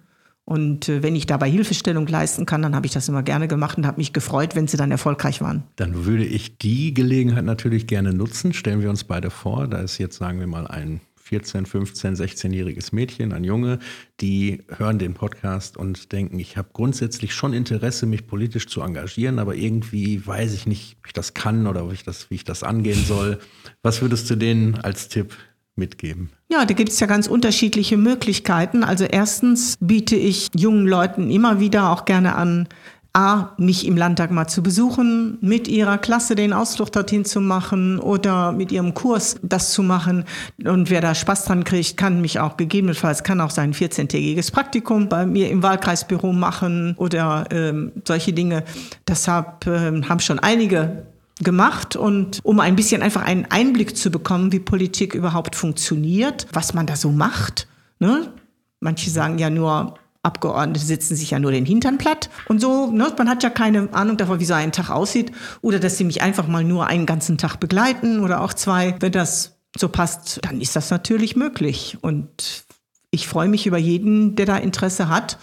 Und 0.44 0.88
äh, 0.88 1.02
wenn 1.02 1.14
ich 1.14 1.26
dabei 1.26 1.48
Hilfestellung 1.48 2.06
leisten 2.06 2.46
kann, 2.46 2.62
dann 2.62 2.74
habe 2.74 2.86
ich 2.86 2.92
das 2.92 3.08
immer 3.08 3.22
gerne 3.22 3.46
gemacht 3.46 3.78
und 3.78 3.86
habe 3.86 3.98
mich 3.98 4.12
gefreut, 4.12 4.56
wenn 4.56 4.66
sie 4.66 4.76
dann 4.76 4.90
erfolgreich 4.90 5.40
waren. 5.40 5.62
Dann 5.76 6.06
würde 6.06 6.24
ich 6.24 6.58
die 6.58 6.92
Gelegenheit 6.92 7.44
natürlich 7.44 7.86
gerne 7.86 8.12
nutzen. 8.12 8.52
Stellen 8.52 8.80
wir 8.80 8.90
uns 8.90 9.04
beide 9.04 9.30
vor, 9.30 9.68
da 9.68 9.78
ist 9.78 9.98
jetzt, 9.98 10.16
sagen 10.16 10.40
wir 10.40 10.48
mal, 10.48 10.66
ein 10.66 11.00
14, 11.30 11.64
15, 11.64 12.16
16-jähriges 12.16 12.92
Mädchen, 12.92 13.32
ein 13.32 13.44
Junge, 13.44 13.78
die 14.20 14.64
hören 14.66 14.98
den 14.98 15.14
Podcast 15.14 15.76
und 15.76 16.10
denken, 16.10 16.40
ich 16.40 16.56
habe 16.56 16.70
grundsätzlich 16.72 17.34
schon 17.34 17.52
Interesse, 17.52 18.04
mich 18.06 18.26
politisch 18.26 18.66
zu 18.66 18.80
engagieren, 18.80 19.38
aber 19.38 19.54
irgendwie 19.54 20.26
weiß 20.26 20.52
ich 20.54 20.66
nicht, 20.66 20.96
ob 20.98 21.06
ich 21.06 21.12
das 21.12 21.32
kann 21.32 21.68
oder 21.68 21.84
ob 21.84 21.92
ich 21.92 22.02
das, 22.02 22.30
wie 22.30 22.34
ich 22.34 22.42
das 22.42 22.64
angehen 22.64 23.04
soll. 23.04 23.38
Was 23.84 24.02
würdest 24.02 24.28
du 24.28 24.34
denen 24.34 24.74
als 24.74 25.06
Tipp 25.06 25.36
mitgeben? 25.76 26.30
Ja, 26.50 26.64
da 26.64 26.74
gibt 26.74 26.88
es 26.88 26.98
ja 26.98 27.06
ganz 27.06 27.28
unterschiedliche 27.28 27.96
Möglichkeiten. 27.96 28.82
Also 28.82 29.04
erstens 29.04 29.76
biete 29.80 30.16
ich 30.16 30.48
jungen 30.56 30.88
Leuten 30.88 31.30
immer 31.30 31.60
wieder 31.60 31.90
auch 31.90 32.06
gerne 32.06 32.34
an, 32.34 32.66
A, 33.12 33.54
mich 33.56 33.86
im 33.86 33.96
Landtag 33.96 34.30
mal 34.30 34.46
zu 34.46 34.62
besuchen, 34.62 35.38
mit 35.40 35.66
ihrer 35.66 35.98
Klasse 35.98 36.36
den 36.36 36.52
Ausflug 36.52 36.92
dorthin 36.92 37.24
zu 37.24 37.40
machen 37.40 37.98
oder 37.98 38.52
mit 38.52 38.70
ihrem 38.70 38.94
Kurs 38.94 39.36
das 39.42 39.72
zu 39.72 39.82
machen. 39.82 40.24
Und 40.64 40.90
wer 40.90 41.00
da 41.00 41.14
Spaß 41.14 41.46
dran 41.46 41.64
kriegt, 41.64 41.96
kann 41.96 42.20
mich 42.20 42.38
auch 42.38 42.56
gegebenenfalls, 42.56 43.24
kann 43.24 43.40
auch 43.40 43.50
sein 43.50 43.74
14-tägiges 43.74 44.52
Praktikum 44.52 45.08
bei 45.08 45.26
mir 45.26 45.50
im 45.50 45.62
Wahlkreisbüro 45.62 46.32
machen 46.32 46.94
oder 46.98 47.46
ähm, 47.50 47.90
solche 48.06 48.32
Dinge. 48.32 48.62
Deshalb 49.08 49.66
ähm, 49.66 50.08
haben 50.08 50.20
schon 50.20 50.38
einige 50.38 51.04
gemacht 51.42 51.96
und 51.96 52.40
um 52.44 52.60
ein 52.60 52.76
bisschen 52.76 53.02
einfach 53.02 53.22
einen 53.22 53.46
Einblick 53.50 53.96
zu 53.96 54.10
bekommen, 54.10 54.52
wie 54.52 54.60
Politik 54.60 55.14
überhaupt 55.14 55.56
funktioniert, 55.56 56.46
was 56.52 56.74
man 56.74 56.86
da 56.86 56.96
so 56.96 57.10
macht. 57.10 57.66
Ne? 57.98 58.32
Manche 58.80 59.10
sagen 59.10 59.38
ja 59.38 59.50
nur, 59.50 59.94
Abgeordnete 60.22 60.84
sitzen 60.84 61.16
sich 61.16 61.30
ja 61.30 61.38
nur 61.38 61.50
den 61.50 61.64
Hintern 61.64 61.96
platt 61.96 62.28
und 62.46 62.60
so. 62.60 62.90
Ne? 62.90 63.10
Man 63.16 63.28
hat 63.28 63.42
ja 63.42 63.48
keine 63.48 63.88
Ahnung 63.92 64.18
davon, 64.18 64.38
wie 64.38 64.44
so 64.44 64.54
ein 64.54 64.72
Tag 64.72 64.90
aussieht. 64.90 65.32
Oder 65.62 65.78
dass 65.78 65.96
sie 65.96 66.04
mich 66.04 66.20
einfach 66.20 66.46
mal 66.46 66.62
nur 66.62 66.86
einen 66.86 67.06
ganzen 67.06 67.38
Tag 67.38 67.56
begleiten 67.56 68.20
oder 68.20 68.42
auch 68.42 68.52
zwei. 68.52 68.96
Wenn 69.00 69.12
das 69.12 69.58
so 69.76 69.88
passt, 69.88 70.40
dann 70.42 70.60
ist 70.60 70.76
das 70.76 70.90
natürlich 70.90 71.36
möglich. 71.36 71.96
Und 72.02 72.64
ich 73.10 73.28
freue 73.28 73.48
mich 73.48 73.66
über 73.66 73.78
jeden, 73.78 74.36
der 74.36 74.46
da 74.46 74.56
Interesse 74.56 75.08
hat 75.08 75.38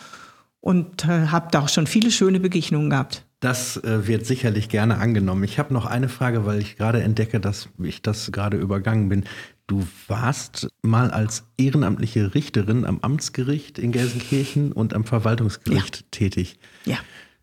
und 0.61 1.05
äh, 1.05 1.27
habe 1.27 1.47
da 1.51 1.61
auch 1.61 1.69
schon 1.69 1.87
viele 1.87 2.11
schöne 2.11 2.39
Begegnungen 2.39 2.89
gehabt. 2.89 3.23
Das 3.39 3.77
äh, 3.77 4.07
wird 4.07 4.25
sicherlich 4.25 4.69
gerne 4.69 4.97
angenommen. 4.97 5.43
Ich 5.43 5.59
habe 5.59 5.73
noch 5.73 5.85
eine 5.85 6.09
Frage, 6.09 6.45
weil 6.45 6.59
ich 6.59 6.75
gerade 6.75 7.01
entdecke, 7.01 7.39
dass 7.39 7.69
ich 7.81 8.01
das 8.01 8.31
gerade 8.31 8.57
übergangen 8.57 9.09
bin. 9.09 9.25
Du 9.67 9.85
warst 10.07 10.69
mal 10.81 11.11
als 11.11 11.43
ehrenamtliche 11.57 12.33
Richterin 12.33 12.85
am 12.85 12.99
Amtsgericht 13.01 13.77
in 13.77 13.91
Gelsenkirchen 13.91 14.71
und 14.71 14.93
am 14.93 15.03
Verwaltungsgericht 15.03 15.97
ja. 15.97 16.03
tätig. 16.11 16.57
Ja. 16.85 16.95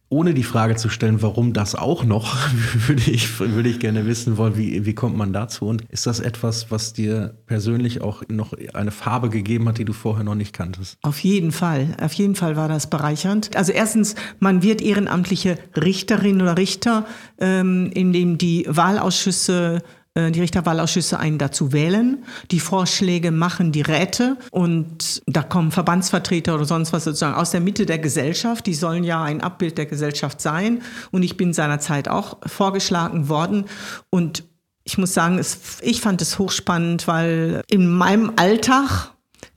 Ohne 0.08 0.32
die 0.32 0.42
Frage 0.42 0.76
zu 0.76 0.88
stellen, 0.88 1.20
warum 1.20 1.52
das 1.52 1.74
auch 1.74 2.02
noch, 2.02 2.34
würde 2.86 3.10
ich, 3.10 3.40
würde 3.40 3.68
ich 3.68 3.78
gerne 3.78 4.06
wissen 4.06 4.38
wollen, 4.38 4.56
wie, 4.56 4.86
wie 4.86 4.94
kommt 4.94 5.18
man 5.18 5.34
dazu? 5.34 5.66
Und 5.66 5.82
ist 5.90 6.06
das 6.06 6.20
etwas, 6.20 6.70
was 6.70 6.94
dir 6.94 7.36
persönlich 7.44 8.00
auch 8.00 8.22
noch 8.28 8.54
eine 8.72 8.90
Farbe 8.90 9.28
gegeben 9.28 9.68
hat, 9.68 9.76
die 9.76 9.84
du 9.84 9.92
vorher 9.92 10.24
noch 10.24 10.34
nicht 10.34 10.54
kanntest? 10.54 10.96
Auf 11.02 11.18
jeden 11.18 11.52
Fall. 11.52 11.94
Auf 12.00 12.14
jeden 12.14 12.36
Fall 12.36 12.56
war 12.56 12.68
das 12.68 12.88
bereichernd. 12.88 13.54
Also 13.54 13.72
erstens, 13.72 14.14
man 14.38 14.62
wird 14.62 14.80
ehrenamtliche 14.80 15.58
Richterin 15.76 16.40
oder 16.40 16.56
Richter, 16.56 17.04
ähm, 17.38 17.90
indem 17.92 18.38
die 18.38 18.64
Wahlausschüsse 18.66 19.82
die 20.16 20.40
Richterwahlausschüsse 20.40 21.18
einen 21.18 21.38
dazu 21.38 21.72
wählen. 21.72 22.24
Die 22.52 22.60
Vorschläge 22.60 23.32
machen 23.32 23.72
die 23.72 23.82
Räte 23.82 24.36
und 24.52 25.22
da 25.26 25.42
kommen 25.42 25.72
Verbandsvertreter 25.72 26.54
oder 26.54 26.64
sonst 26.64 26.92
was 26.92 27.04
sozusagen 27.04 27.34
aus 27.34 27.50
der 27.50 27.60
Mitte 27.60 27.84
der 27.84 27.98
Gesellschaft. 27.98 28.66
Die 28.66 28.74
sollen 28.74 29.02
ja 29.02 29.24
ein 29.24 29.40
Abbild 29.40 29.76
der 29.76 29.86
Gesellschaft 29.86 30.40
sein. 30.40 30.82
Und 31.10 31.24
ich 31.24 31.36
bin 31.36 31.52
seinerzeit 31.52 32.08
auch 32.08 32.38
vorgeschlagen 32.46 33.28
worden 33.28 33.64
und 34.10 34.44
ich 34.84 34.98
muss 34.98 35.14
sagen, 35.14 35.38
es, 35.38 35.78
ich 35.80 36.00
fand 36.00 36.20
es 36.22 36.38
hochspannend, 36.38 37.08
weil 37.08 37.62
in 37.68 37.88
meinem 37.88 38.32
Alltag 38.36 39.12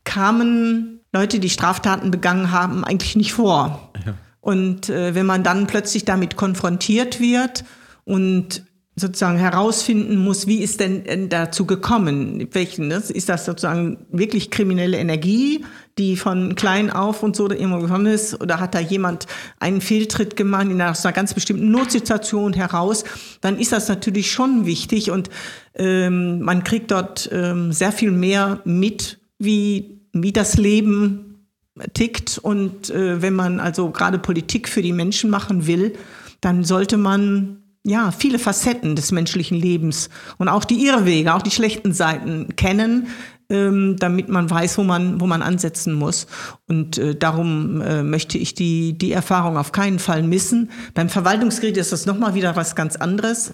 kamen 0.06 1.02
Leute, 1.13 1.39
die 1.39 1.50
Straftaten 1.50 2.12
begangen 2.12 2.52
haben, 2.52 2.84
eigentlich 2.84 3.15
nicht 3.15 3.34
vor. 3.34 3.91
Ja. 4.06 4.13
Und 4.39 4.89
äh, 4.89 5.13
wenn 5.13 5.26
man 5.26 5.43
dann 5.43 5.67
plötzlich 5.67 6.06
damit 6.06 6.38
konfrontiert 6.38 7.20
wird 7.20 7.65
und 8.06 8.63
sozusagen 9.00 9.38
herausfinden 9.38 10.18
muss, 10.18 10.48
wie 10.48 10.58
ist 10.58 10.80
denn 10.80 11.30
dazu 11.30 11.68
gekommen? 11.68 12.48
Welchen, 12.52 12.88
ne? 12.88 12.96
Ist 12.96 13.30
das 13.30 13.46
sozusagen 13.46 14.06
wirklich 14.12 14.50
kriminelle 14.50 14.98
Energie, 14.98 15.64
die 16.00 16.18
von 16.18 16.56
klein 16.56 16.90
auf 16.90 17.22
und 17.22 17.36
so 17.36 17.48
immer 17.48 17.80
gekommen 17.80 18.08
ist? 18.08 18.42
Oder 18.42 18.60
hat 18.60 18.74
da 18.74 18.80
jemand 18.80 19.28
einen 19.60 19.82
Fehltritt 19.82 20.36
gemacht 20.36 20.66
in 20.66 20.82
einer, 20.82 20.96
ganz 21.14 21.36
bestimmten 21.36 21.70
Notsituation 21.70 22.54
heraus? 22.54 23.04
Dann 23.42 23.60
ist 23.60 23.72
das 23.72 23.88
natürlich 23.88 24.32
schon 24.32 24.66
wichtig 24.66 25.12
und 25.12 25.30
ähm, 25.76 26.42
man 26.42 26.64
kriegt 26.64 26.90
dort 26.90 27.30
ähm, 27.32 27.72
sehr 27.72 27.92
viel 27.92 28.12
mehr 28.12 28.62
mit, 28.66 29.20
wie, 29.38 30.02
wie 30.12 30.34
das 30.34 30.58
Leben 30.58 31.46
tickt. 31.94 32.40
Und 32.40 32.90
äh, 32.90 33.22
wenn 33.22 33.36
man 33.36 33.60
also 33.60 33.92
gerade 33.92 34.18
Politik 34.18 34.68
für 34.68 34.82
die 34.82 34.94
Menschen 34.94 35.30
machen 35.30 35.68
will, 35.68 35.94
dann 36.42 36.64
sollte 36.64 36.98
man 36.98 37.64
ja, 37.84 38.12
viele 38.12 38.40
Facetten 38.40 38.96
des 38.96 39.12
menschlichen 39.12 39.58
Lebens 39.58 40.10
und 40.38 40.50
auch 40.50 40.66
die 40.66 40.86
Irrwege, 40.86 41.34
auch 41.34 41.42
die 41.42 41.52
schlechten 41.52 41.94
Seiten 41.94 42.56
kennen, 42.56 43.08
ähm, 43.50 43.96
damit 43.98 44.28
man 44.30 44.50
weiß, 44.50 44.78
wo 44.78 44.84
man, 44.84 45.22
wo 45.22 45.28
man 45.28 45.42
ansetzen 45.42 45.94
muss. 45.94 46.28
Und 46.68 46.98
äh, 46.98 47.16
darum 47.16 47.82
äh, 47.82 48.04
möchte 48.04 48.38
ich 48.38 48.54
die, 48.56 48.98
die 48.98 49.13
Erfahrung 49.13 49.58
auf 49.58 49.72
keinen 49.72 50.00
Fall 50.00 50.24
missen. 50.24 50.70
Beim 50.94 51.10
Verwaltungsgericht 51.10 51.78
ist 51.78 51.92
das 51.92 52.06
nochmal 52.06 52.34
wieder 52.34 52.56
was 52.56 52.76
ganz 52.76 52.98
anderes, 52.98 53.54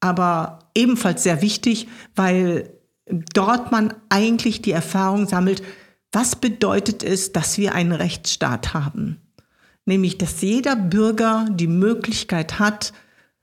aber 0.00 0.60
ebenfalls 0.74 1.22
sehr 1.22 1.42
wichtig, 1.42 1.88
weil 2.14 2.70
dort 3.34 3.72
man 3.72 3.94
eigentlich 4.08 4.62
die 4.62 4.72
Erfahrung 4.72 5.28
sammelt, 5.28 5.62
was 6.12 6.36
bedeutet 6.36 7.02
es, 7.02 7.32
dass 7.32 7.58
wir 7.58 7.74
einen 7.74 7.92
Rechtsstaat 7.92 8.74
haben? 8.74 9.20
Nämlich, 9.84 10.18
dass 10.18 10.40
jeder 10.40 10.74
Bürger 10.74 11.46
die 11.50 11.68
Möglichkeit 11.68 12.58
hat, 12.58 12.92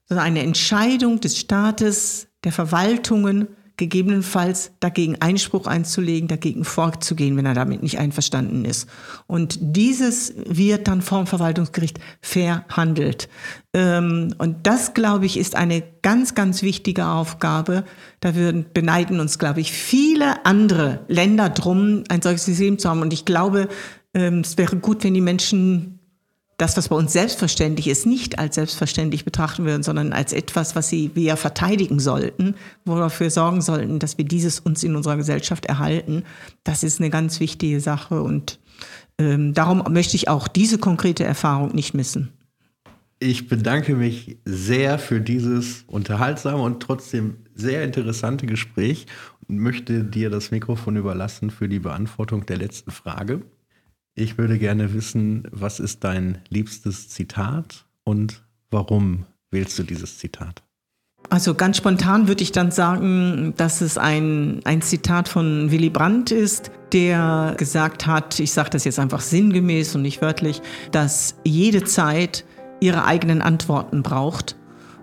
eine 0.09 0.43
Entscheidung 0.43 1.19
des 1.19 1.37
Staates, 1.37 2.27
der 2.43 2.51
Verwaltungen, 2.51 3.47
gegebenenfalls 3.77 4.71
dagegen 4.79 5.19
Einspruch 5.19 5.65
einzulegen, 5.65 6.27
dagegen 6.27 6.63
vorzugehen, 6.63 7.35
wenn 7.37 7.45
er 7.45 7.55
damit 7.55 7.81
nicht 7.81 7.97
einverstanden 7.97 8.65
ist. 8.65 8.87
Und 9.25 9.57
dieses 9.59 10.33
wird 10.45 10.87
dann 10.87 11.01
vom 11.01 11.25
Verwaltungsgericht 11.25 11.99
verhandelt. 12.21 13.29
Ähm, 13.73 14.35
und 14.37 14.67
das, 14.67 14.93
glaube 14.93 15.25
ich, 15.25 15.37
ist 15.37 15.55
eine 15.55 15.83
ganz, 16.03 16.35
ganz 16.35 16.61
wichtige 16.61 17.07
Aufgabe. 17.07 17.83
Da 18.19 18.35
würden, 18.35 18.65
beneiden 18.73 19.19
uns, 19.19 19.39
glaube 19.39 19.61
ich, 19.61 19.71
viele 19.71 20.45
andere 20.45 20.99
Länder 21.07 21.49
drum, 21.49 22.03
ein 22.09 22.21
solches 22.21 22.45
System 22.45 22.77
zu 22.77 22.89
haben. 22.89 23.01
Und 23.01 23.11
ich 23.11 23.25
glaube, 23.25 23.69
ähm, 24.13 24.41
es 24.41 24.57
wäre 24.59 24.75
gut, 24.75 25.03
wenn 25.03 25.15
die 25.15 25.21
Menschen 25.21 25.99
das, 26.57 26.77
was 26.77 26.89
bei 26.89 26.95
uns 26.95 27.13
selbstverständlich 27.13 27.87
ist, 27.87 28.05
nicht 28.05 28.39
als 28.39 28.55
selbstverständlich 28.55 29.25
betrachten 29.25 29.65
würden, 29.65 29.83
sondern 29.83 30.13
als 30.13 30.33
etwas, 30.33 30.75
was 30.75 30.89
sie 30.89 31.11
wir 31.15 31.35
verteidigen 31.35 31.99
sollten, 31.99 32.55
wo 32.85 32.95
wir 32.95 33.01
dafür 33.01 33.29
sorgen 33.29 33.61
sollten, 33.61 33.99
dass 33.99 34.17
wir 34.17 34.25
dieses 34.25 34.59
uns 34.59 34.83
in 34.83 34.95
unserer 34.95 35.17
Gesellschaft 35.17 35.65
erhalten. 35.65 36.23
Das 36.63 36.83
ist 36.83 36.99
eine 36.99 37.09
ganz 37.09 37.39
wichtige 37.39 37.79
Sache 37.79 38.21
und 38.21 38.59
ähm, 39.17 39.53
darum 39.53 39.83
möchte 39.91 40.15
ich 40.15 40.27
auch 40.27 40.47
diese 40.47 40.77
konkrete 40.77 41.23
Erfahrung 41.23 41.73
nicht 41.73 41.93
missen. 41.93 42.31
Ich 43.19 43.47
bedanke 43.47 43.95
mich 43.95 44.37
sehr 44.43 44.99
für 44.99 45.21
dieses 45.21 45.83
unterhaltsame 45.87 46.61
und 46.61 46.81
trotzdem 46.81 47.37
sehr 47.55 47.83
interessante 47.83 48.45
Gespräch 48.45 49.05
und 49.47 49.59
möchte 49.59 50.03
dir 50.03 50.29
das 50.29 50.51
Mikrofon 50.51 50.97
überlassen 50.97 51.49
für 51.49 51.69
die 51.69 51.79
Beantwortung 51.79 52.45
der 52.45 52.57
letzten 52.57 52.91
Frage. 52.91 53.41
Ich 54.15 54.37
würde 54.37 54.59
gerne 54.59 54.93
wissen, 54.93 55.47
was 55.51 55.79
ist 55.79 56.03
dein 56.03 56.37
liebstes 56.49 57.09
Zitat 57.09 57.85
und 58.03 58.43
warum 58.69 59.25
wählst 59.49 59.79
du 59.79 59.83
dieses 59.83 60.19
Zitat? 60.19 60.61
Also 61.29 61.55
ganz 61.55 61.77
spontan 61.77 62.27
würde 62.27 62.43
ich 62.43 62.51
dann 62.51 62.69
sagen, 62.69 63.53
dass 63.57 63.81
es 63.81 63.97
ein, 63.97 64.59
ein 64.65 64.83
Zitat 64.83 65.27
von 65.27 65.71
Willy 65.71 65.89
Brandt 65.89 66.31
ist, 66.31 66.69
der 66.91 67.55
gesagt 67.57 68.05
hat, 68.05 68.39
ich 68.39 68.51
sage 68.51 68.69
das 68.69 68.83
jetzt 68.83 68.99
einfach 68.99 69.21
sinngemäß 69.21 69.95
und 69.95 70.03
nicht 70.03 70.21
wörtlich, 70.21 70.61
dass 70.91 71.35
jede 71.43 71.83
Zeit 71.83 72.45
ihre 72.81 73.05
eigenen 73.05 73.41
Antworten 73.41 74.03
braucht. 74.03 74.57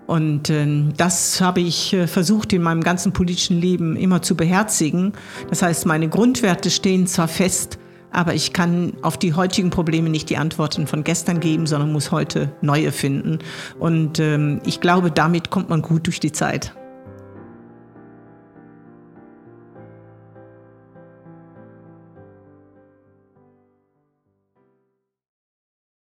Und 0.07 0.49
äh, 0.49 0.85
das 0.95 1.41
habe 1.41 1.59
ich 1.59 1.93
äh, 1.93 2.07
versucht 2.07 2.53
in 2.53 2.61
meinem 2.61 2.81
ganzen 2.81 3.11
politischen 3.11 3.59
Leben 3.59 3.97
immer 3.97 4.21
zu 4.21 4.35
beherzigen. 4.35 5.13
Das 5.49 5.61
heißt, 5.61 5.85
meine 5.85 6.07
Grundwerte 6.07 6.69
stehen 6.69 7.07
zwar 7.07 7.27
fest, 7.27 7.77
aber 8.11 8.33
ich 8.33 8.53
kann 8.53 8.93
auf 9.01 9.17
die 9.17 9.33
heutigen 9.33 9.69
Probleme 9.69 10.09
nicht 10.09 10.29
die 10.29 10.37
Antworten 10.37 10.87
von 10.87 11.03
gestern 11.03 11.39
geben, 11.39 11.67
sondern 11.67 11.91
muss 11.91 12.11
heute 12.11 12.51
neue 12.61 12.91
finden. 12.91 13.39
Und 13.79 14.19
ähm, 14.19 14.61
ich 14.65 14.81
glaube, 14.81 15.11
damit 15.11 15.49
kommt 15.49 15.69
man 15.69 15.81
gut 15.81 16.07
durch 16.07 16.19
die 16.19 16.31
Zeit. 16.31 16.73